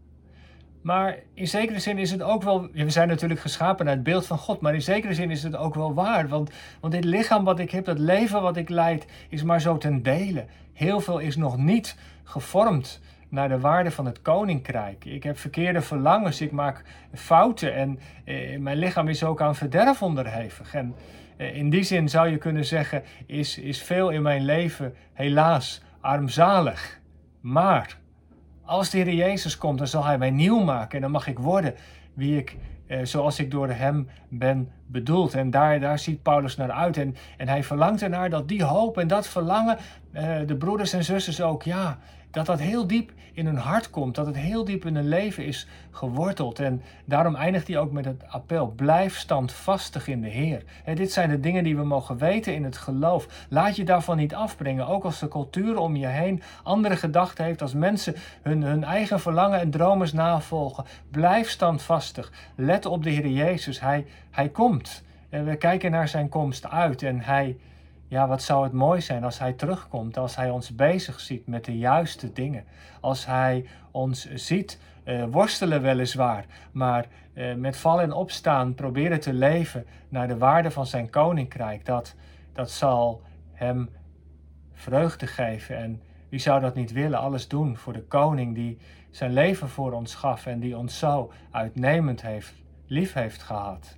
Maar 0.82 1.18
in 1.34 1.48
zekere 1.48 1.78
zin 1.78 1.98
is 1.98 2.10
het 2.10 2.22
ook 2.22 2.42
wel. 2.42 2.68
We 2.72 2.90
zijn 2.90 3.08
natuurlijk 3.08 3.40
geschapen 3.40 3.84
naar 3.84 3.94
het 3.94 4.02
beeld 4.02 4.26
van 4.26 4.38
God. 4.38 4.60
Maar 4.60 4.74
in 4.74 4.82
zekere 4.82 5.14
zin 5.14 5.30
is 5.30 5.42
het 5.42 5.56
ook 5.56 5.74
wel 5.74 5.94
waar. 5.94 6.28
Want, 6.28 6.50
want 6.80 6.92
dit 6.92 7.04
lichaam 7.04 7.44
wat 7.44 7.58
ik 7.58 7.70
heb, 7.70 7.84
dat 7.84 7.98
leven 7.98 8.42
wat 8.42 8.56
ik 8.56 8.68
leid, 8.68 9.06
is 9.28 9.42
maar 9.42 9.60
zo 9.60 9.78
ten 9.78 10.02
dele. 10.02 10.44
Heel 10.72 11.00
veel 11.00 11.18
is 11.18 11.36
nog 11.36 11.56
niet 11.56 11.96
gevormd 12.24 13.00
naar 13.28 13.48
de 13.48 13.60
waarde 13.60 13.90
van 13.90 14.06
het 14.06 14.22
koninkrijk. 14.22 15.04
Ik 15.04 15.22
heb 15.22 15.38
verkeerde 15.38 15.80
verlangens, 15.80 16.40
ik 16.40 16.52
maak 16.52 16.84
fouten 17.14 17.74
en 17.74 17.98
eh, 18.24 18.58
mijn 18.58 18.78
lichaam 18.78 19.08
is 19.08 19.24
ook 19.24 19.40
aan 19.40 19.54
verderf 19.54 20.02
onderhevig. 20.02 20.74
En 20.74 20.94
eh, 21.36 21.56
in 21.56 21.70
die 21.70 21.82
zin 21.82 22.08
zou 22.08 22.28
je 22.28 22.36
kunnen 22.36 22.64
zeggen, 22.64 23.02
is, 23.26 23.58
is 23.58 23.82
veel 23.82 24.10
in 24.10 24.22
mijn 24.22 24.44
leven 24.44 24.94
helaas 25.12 25.82
armzalig. 26.00 27.00
Maar 27.40 27.98
als 28.68 28.90
de 28.90 28.98
Heer 28.98 29.14
Jezus 29.14 29.58
komt, 29.58 29.78
dan 29.78 29.86
zal 29.86 30.04
Hij 30.04 30.18
mij 30.18 30.30
nieuw 30.30 30.64
maken 30.64 30.94
en 30.94 31.00
dan 31.00 31.10
mag 31.10 31.26
ik 31.26 31.38
worden 31.38 31.74
wie 32.14 32.38
ik, 32.38 32.56
eh, 32.86 32.98
zoals 33.02 33.38
ik 33.38 33.50
door 33.50 33.68
Hem 33.68 34.08
ben 34.28 34.68
bedoeld. 34.86 35.34
En 35.34 35.50
daar, 35.50 35.80
daar 35.80 35.98
ziet 35.98 36.22
Paulus 36.22 36.56
naar 36.56 36.70
uit. 36.70 36.96
En, 36.96 37.16
en 37.36 37.48
hij 37.48 37.64
verlangt 37.64 38.02
ernaar 38.02 38.30
dat 38.30 38.48
die 38.48 38.64
hoop 38.64 38.98
en 38.98 39.06
dat 39.06 39.28
verlangen, 39.28 39.78
eh, 40.12 40.36
de 40.46 40.56
broeders 40.56 40.92
en 40.92 41.04
zusters 41.04 41.40
ook, 41.40 41.62
ja, 41.62 41.98
dat 42.38 42.46
dat 42.46 42.66
heel 42.66 42.86
diep 42.86 43.12
in 43.32 43.46
hun 43.46 43.56
hart 43.56 43.90
komt, 43.90 44.14
dat 44.14 44.26
het 44.26 44.36
heel 44.36 44.64
diep 44.64 44.86
in 44.86 44.94
hun 44.94 45.08
leven 45.08 45.44
is 45.44 45.66
geworteld. 45.90 46.58
En 46.58 46.82
daarom 47.04 47.34
eindigt 47.34 47.68
hij 47.68 47.78
ook 47.78 47.92
met 47.92 48.04
het 48.04 48.22
appel: 48.28 48.66
blijf 48.66 49.16
standvastig 49.16 50.08
in 50.08 50.20
de 50.20 50.28
Heer. 50.28 50.62
Dit 50.94 51.12
zijn 51.12 51.30
de 51.30 51.40
dingen 51.40 51.64
die 51.64 51.76
we 51.76 51.84
mogen 51.84 52.18
weten 52.18 52.54
in 52.54 52.64
het 52.64 52.76
geloof. 52.76 53.46
Laat 53.48 53.76
je 53.76 53.84
daarvan 53.84 54.16
niet 54.16 54.34
afbrengen, 54.34 54.86
ook 54.86 55.04
als 55.04 55.18
de 55.18 55.28
cultuur 55.28 55.78
om 55.78 55.96
je 55.96 56.06
heen 56.06 56.42
andere 56.62 56.96
gedachten 56.96 57.44
heeft, 57.44 57.62
als 57.62 57.74
mensen 57.74 58.14
hun, 58.42 58.62
hun 58.62 58.84
eigen 58.84 59.20
verlangen 59.20 59.60
en 59.60 59.70
dromen 59.70 60.08
navolgen. 60.12 60.84
Blijf 61.10 61.50
standvastig. 61.50 62.32
Let 62.54 62.86
op 62.86 63.02
de 63.02 63.10
Heer 63.10 63.28
Jezus. 63.28 63.80
Hij, 63.80 64.06
hij 64.30 64.48
komt. 64.48 65.02
En 65.28 65.44
we 65.44 65.56
kijken 65.56 65.90
naar 65.90 66.08
zijn 66.08 66.28
komst 66.28 66.68
uit 66.68 67.02
en 67.02 67.20
hij 67.20 67.56
ja, 68.08 68.28
wat 68.28 68.42
zou 68.42 68.64
het 68.64 68.72
mooi 68.72 69.00
zijn 69.00 69.24
als 69.24 69.38
Hij 69.38 69.52
terugkomt, 69.52 70.16
als 70.16 70.36
Hij 70.36 70.50
ons 70.50 70.74
bezig 70.74 71.20
ziet 71.20 71.46
met 71.46 71.64
de 71.64 71.78
juiste 71.78 72.32
dingen. 72.32 72.64
Als 73.00 73.26
Hij 73.26 73.66
ons 73.90 74.34
ziet 74.34 74.80
uh, 75.04 75.24
worstelen 75.30 75.82
weliswaar, 75.82 76.46
maar 76.72 77.06
uh, 77.34 77.54
met 77.54 77.76
vallen 77.76 78.04
en 78.04 78.12
opstaan 78.12 78.74
proberen 78.74 79.20
te 79.20 79.32
leven 79.32 79.86
naar 80.08 80.28
de 80.28 80.38
waarde 80.38 80.70
van 80.70 80.86
Zijn 80.86 81.10
koninkrijk. 81.10 81.84
Dat, 81.84 82.14
dat 82.52 82.70
zal 82.70 83.22
Hem 83.52 83.90
vreugde 84.72 85.26
geven. 85.26 85.76
En 85.76 86.02
wie 86.28 86.40
zou 86.40 86.60
dat 86.60 86.74
niet 86.74 86.92
willen? 86.92 87.18
Alles 87.18 87.48
doen 87.48 87.76
voor 87.76 87.92
de 87.92 88.04
koning 88.04 88.54
die 88.54 88.78
zijn 89.10 89.32
leven 89.32 89.68
voor 89.68 89.92
ons 89.92 90.14
gaf 90.14 90.46
en 90.46 90.60
die 90.60 90.76
ons 90.76 90.98
zo 90.98 91.32
uitnemend 91.50 92.22
heeft, 92.22 92.54
lief 92.86 93.12
heeft 93.12 93.42
gehad. 93.42 93.96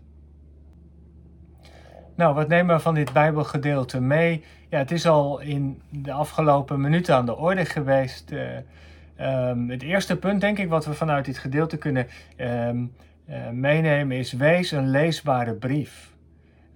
Nou, 2.20 2.34
wat 2.34 2.48
nemen 2.48 2.76
we 2.76 2.82
van 2.82 2.94
dit 2.94 3.12
Bijbelgedeelte 3.12 4.00
mee? 4.00 4.44
Ja, 4.68 4.78
het 4.78 4.90
is 4.90 5.06
al 5.06 5.40
in 5.40 5.82
de 5.88 6.12
afgelopen 6.12 6.80
minuten 6.80 7.14
aan 7.14 7.26
de 7.26 7.36
orde 7.36 7.64
geweest. 7.64 8.32
Uh, 8.32 9.48
um, 9.48 9.70
het 9.70 9.82
eerste 9.82 10.16
punt, 10.16 10.40
denk 10.40 10.58
ik, 10.58 10.68
wat 10.68 10.84
we 10.84 10.94
vanuit 10.94 11.24
dit 11.24 11.38
gedeelte 11.38 11.76
kunnen 11.76 12.06
um, 12.36 12.92
uh, 13.28 13.48
meenemen, 13.48 14.16
is: 14.16 14.32
wees 14.32 14.70
een 14.70 14.88
leesbare 14.88 15.54
brief. 15.54 16.14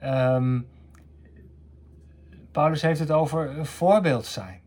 Um, 0.04 0.66
Paulus 2.52 2.82
heeft 2.82 3.00
het 3.00 3.10
over 3.10 3.58
een 3.58 3.66
voorbeeld 3.66 4.26
zijn. 4.26 4.60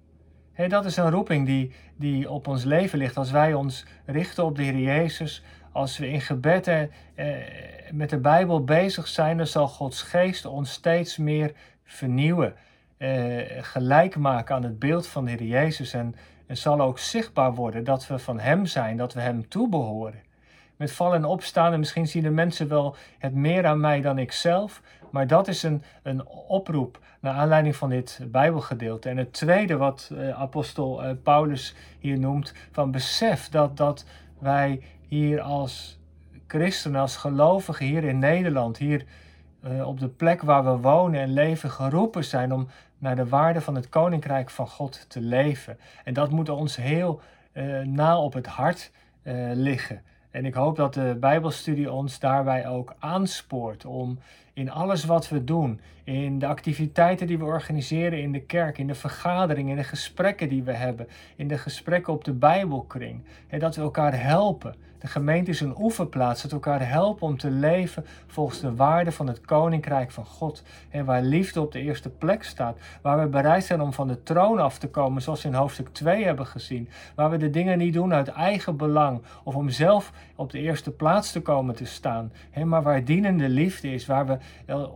Dat 0.68 0.86
is 0.86 0.98
een 0.98 1.12
roeping 1.12 1.46
die, 1.46 1.72
die 1.96 2.30
op 2.30 2.48
ons 2.48 2.64
leven 2.64 2.98
ligt. 2.98 3.18
Als 3.18 3.32
wij 3.32 3.54
ons 3.54 3.86
richten 4.06 4.44
op 4.44 4.56
de 4.56 4.64
Heer 4.64 4.80
Jezus, 4.80 5.44
als 5.78 5.98
we 5.98 6.10
in 6.10 6.22
gebed 6.22 6.68
eh, 6.68 6.86
met 7.92 8.10
de 8.10 8.18
Bijbel 8.18 8.64
bezig 8.64 9.08
zijn, 9.08 9.38
dan 9.38 9.48
zal 9.48 9.68
Gods 9.68 10.02
geest 10.02 10.46
ons 10.46 10.72
steeds 10.72 11.18
meer 11.18 11.54
vernieuwen. 11.84 12.54
Eh, 12.98 13.10
gelijk 13.62 14.16
maken 14.16 14.56
aan 14.56 14.64
het 14.64 14.80
beeld 14.80 15.08
van 15.08 15.26
de 15.26 15.32
Heer 15.32 15.44
Jezus. 15.44 15.94
En 15.94 16.16
zal 16.48 16.82
ook 16.82 17.00
zichtbaar 17.00 17.54
worden 17.54 17.84
dat 17.84 18.08
we 18.08 18.20
van 18.20 18.40
Hem 18.40 18.66
zijn, 18.66 18.98
dat 18.98 19.14
we 19.14 19.22
Hem 19.22 19.48
toebehoren. 19.48 20.22
Met 20.76 20.92
vallen 20.92 21.18
en 21.18 21.26
opstaan, 21.26 21.74
en 21.74 21.80
misschien 21.80 22.08
zien 22.08 22.24
de 22.24 22.30
mensen 22.30 22.68
wel 22.68 22.96
het 23.18 23.34
meer 23.34 23.66
aan 23.66 23.80
mij 23.80 24.02
dan 24.02 24.18
ik 24.18 24.32
zelf. 24.32 24.82
Maar 25.12 25.28
dat 25.28 25.48
is 25.48 25.64
een, 25.64 25.84
een 26.04 26.28
oproep 26.28 27.00
naar 27.20 27.34
aanleiding 27.34 27.76
van 27.76 27.90
dit 27.90 28.20
Bijbelgedeelte. 28.28 29.10
En 29.10 29.18
het 29.18 29.34
tweede 29.34 29.78
wat 29.78 30.10
uh, 30.14 30.30
apostel 30.30 31.04
uh, 31.04 31.12
Paulus 31.24 31.76
hier 32.00 32.20
noemt, 32.20 32.54
van 32.72 32.92
besef 32.92 33.50
dat, 33.50 33.78
dat 33.78 34.06
wij 34.40 34.82
hier 35.08 35.42
als 35.42 36.00
christenen, 36.48 37.02
als 37.02 37.18
gelovigen 37.18 37.86
hier 37.86 38.04
in 38.04 38.20
Nederland, 38.20 38.78
hier 38.78 39.06
uh, 39.66 39.88
op 39.88 40.00
de 40.00 40.08
plek 40.08 40.42
waar 40.42 40.64
we 40.64 40.78
wonen 40.78 41.22
en 41.22 41.34
leven, 41.34 41.72
geroepen 41.72 42.26
zijn 42.26 42.54
om 42.54 42.68
naar 42.98 43.16
de 43.16 43.28
waarde 43.28 43.62
van 43.62 43.76
het 43.76 43.90
Koninkrijk 43.90 44.50
van 44.50 44.68
God 44.68 45.06
te 45.10 45.22
leven. 45.22 45.78
En 46.04 46.14
dat 46.14 46.32
moet 46.32 46.50
ons 46.50 46.76
heel 46.76 47.22
uh, 47.54 47.82
na 47.82 48.20
op 48.20 48.34
het 48.34 48.48
hart 48.48 48.92
uh, 49.24 49.34
liggen. 49.54 50.02
En 50.32 50.46
ik 50.46 50.54
hoop 50.54 50.76
dat 50.76 50.94
de 50.94 51.18
Bijbelstudie 51.20 51.92
ons 51.92 52.20
daarbij 52.20 52.68
ook 52.68 52.96
aanspoort 53.00 53.86
om 53.86 54.20
in 54.58 54.72
alles 54.72 55.06
wat 55.06 55.30
we 55.30 55.44
doen, 55.44 55.80
in 56.04 56.40
de 56.40 56.48
activiteiten 56.48 57.28
die 57.28 57.38
we 57.38 57.44
organiseren 57.44 58.22
in 58.22 58.32
de 58.32 58.42
kerk, 58.42 58.78
in 58.78 58.88
de 58.88 58.96
vergaderingen, 58.96 59.72
in 59.72 59.78
de 59.78 59.84
gesprekken 59.84 60.50
die 60.50 60.64
we 60.64 60.74
hebben, 60.74 61.08
in 61.36 61.48
de 61.48 61.58
gesprekken 61.58 62.14
op 62.14 62.24
de 62.24 62.34
Bijbelkring, 62.34 63.22
dat 63.60 63.76
we 63.76 63.82
elkaar 63.82 64.24
helpen. 64.24 64.76
De 65.00 65.08
gemeente 65.08 65.52
is 65.52 65.62
een 65.62 65.80
oefenplaats, 65.80 66.42
dat 66.42 66.52
we 66.52 66.58
elkaar 66.58 66.90
helpen 66.90 67.28
om 67.28 67.38
te 67.38 67.50
leven 67.50 68.06
volgens 68.28 68.60
de 68.60 68.76
waarden 68.76 69.14
van 69.14 69.28
het 69.28 69.42
Koninkrijk 69.42 70.12
van 70.12 70.26
God. 70.26 70.64
En 70.90 71.06
waar 71.06 71.22
liefde 71.22 71.62
op 71.62 71.72
de 71.72 71.82
eerste 71.82 72.10
plek 72.10 72.44
staat, 72.44 72.78
waar 73.02 73.20
we 73.20 73.28
bereid 73.28 73.64
zijn 73.64 73.82
om 73.82 73.94
van 73.94 74.08
de 74.08 74.24
troon 74.24 74.60
af 74.60 74.78
te 74.78 74.88
komen, 74.88 75.22
zoals 75.22 75.42
we 75.42 75.48
in 75.48 75.54
hoofdstuk 75.54 75.90
2 75.90 76.24
hebben 76.24 76.46
gezien. 76.46 76.90
Waar 77.16 77.30
we 77.30 77.38
de 77.38 77.50
dingen 77.50 77.78
niet 77.78 77.94
doen 77.94 78.14
uit 78.14 78.28
eigen 78.28 78.78
belang 78.78 79.22
of 79.44 79.56
om 79.56 79.70
zelf 79.70 80.12
op 80.36 80.52
de 80.52 80.60
eerste 80.60 80.92
plaats 80.92 81.32
te 81.32 81.42
komen 81.42 81.76
te 81.76 81.86
staan. 81.86 82.32
Maar 82.66 82.84
waar 82.84 83.04
dienende 83.04 83.50
liefde 83.50 83.94
is, 83.94 84.06
waar 84.06 84.26
we 84.26 84.38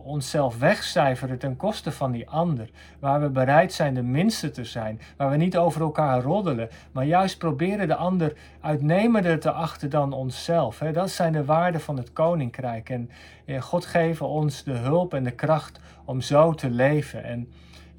onszelf 0.04 0.58
wegcijferen 0.58 1.38
ten 1.38 1.56
koste 1.56 1.92
van 1.92 2.12
die 2.12 2.28
ander. 2.28 2.70
Waar 2.98 3.20
we 3.20 3.28
bereid 3.28 3.72
zijn 3.72 3.94
de 3.94 4.02
minste 4.02 4.50
te 4.50 4.64
zijn. 4.64 5.00
Waar 5.16 5.30
we 5.30 5.36
niet 5.36 5.56
over 5.56 5.80
elkaar 5.80 6.22
roddelen, 6.22 6.68
maar 6.92 7.04
juist 7.04 7.38
proberen 7.38 7.88
de 7.88 7.96
ander 7.96 8.32
uitnemender 8.60 9.40
te 9.40 9.50
achten 9.50 9.90
dan 9.90 10.12
onszelf. 10.12 10.78
Dat 10.78 11.10
zijn 11.10 11.32
de 11.32 11.44
waarden 11.44 11.80
van 11.80 11.96
het 11.96 12.12
koninkrijk. 12.12 12.90
En 12.90 13.10
eh, 13.44 13.62
God 13.62 13.86
geeft 13.86 14.20
ons 14.20 14.64
de 14.64 14.76
hulp 14.76 15.14
en 15.14 15.24
de 15.24 15.30
kracht 15.30 15.80
om 16.04 16.20
zo 16.20 16.52
te 16.52 16.70
leven. 16.70 17.24
En 17.24 17.48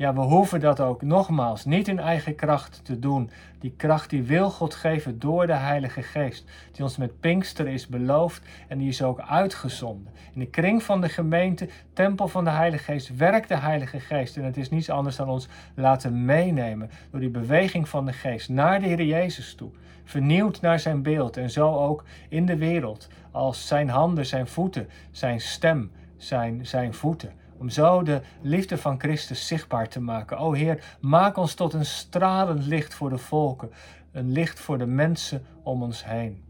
ja, 0.04 0.14
we 0.14 0.22
hoeven 0.22 0.60
dat 0.60 0.80
ook 0.80 1.02
nogmaals 1.02 1.66
niet 1.66 1.88
in 1.88 2.00
eigen 2.00 2.36
kracht 2.36 2.80
te 2.84 3.00
doen. 3.00 3.30
Die 3.60 3.74
kracht 3.78 4.10
die 4.10 4.24
wil 4.24 4.50
God 4.50 4.76
geven 4.76 5.20
door 5.20 5.48
de 5.48 5.54
Heilige 5.54 6.02
Geest, 6.02 6.46
die 6.72 6.84
ons 6.84 6.98
met 6.98 7.20
Pinkster 7.20 7.68
is 7.68 7.88
beloofd 7.88 8.42
en 8.68 8.78
die 8.78 8.88
is 8.88 9.02
ook 9.02 9.20
uitgezonden. 9.20 10.14
In 10.34 10.40
de 10.40 10.46
kring 10.46 10.84
van 10.84 11.02
de 11.02 11.10
gemeente, 11.10 11.68
tempel 11.94 12.28
van 12.28 12.44
de 12.44 12.50
Heilige 12.50 12.84
Geest, 12.84 13.16
werkt 13.16 13.48
de 13.48 13.58
Heilige 13.58 14.00
Geest. 14.00 14.38
En 14.38 14.44
het 14.44 14.58
is 14.58 14.70
niets 14.70 14.90
anders 14.90 15.16
dan 15.16 15.30
ons 15.30 15.48
laten 15.76 16.26
meenemen 16.26 16.90
door 17.12 17.20
die 17.20 17.30
beweging 17.30 17.90
van 17.90 18.06
de 18.06 18.14
Geest 18.14 18.50
naar 18.50 18.80
de 18.80 18.88
Heer 18.88 19.04
Jezus 19.04 19.56
toe. 19.56 19.70
Vernieuwd 20.04 20.62
naar 20.62 20.80
zijn 20.80 21.02
beeld 21.02 21.38
en 21.38 21.50
zo 21.50 21.76
ook 21.76 22.04
in 22.30 22.46
de 22.46 22.58
wereld 22.58 23.08
als 23.32 23.68
zijn 23.68 23.90
handen, 23.90 24.26
zijn 24.26 24.48
voeten, 24.48 24.88
zijn 25.12 25.42
stem, 25.42 25.92
zijn, 26.18 26.66
zijn 26.66 26.94
voeten 26.94 27.42
Om 27.64 27.70
zo 27.70 28.04
de 28.04 28.22
liefde 28.42 28.78
van 28.78 29.00
Christus 29.00 29.48
zichtbaar 29.48 29.90
te 29.90 30.00
maken. 30.00 30.38
O 30.38 30.54
Heer, 30.54 30.98
maak 31.00 31.38
ons 31.38 31.54
tot 31.54 31.74
een 31.74 31.86
stralend 31.86 32.66
licht 32.66 32.94
voor 32.94 33.10
de 33.10 33.18
volken, 33.18 33.72
een 34.12 34.32
licht 34.32 34.60
voor 34.60 34.78
de 34.78 34.86
mensen 34.86 35.46
om 35.62 35.84
ons 35.84 36.06
heen. 36.06 36.44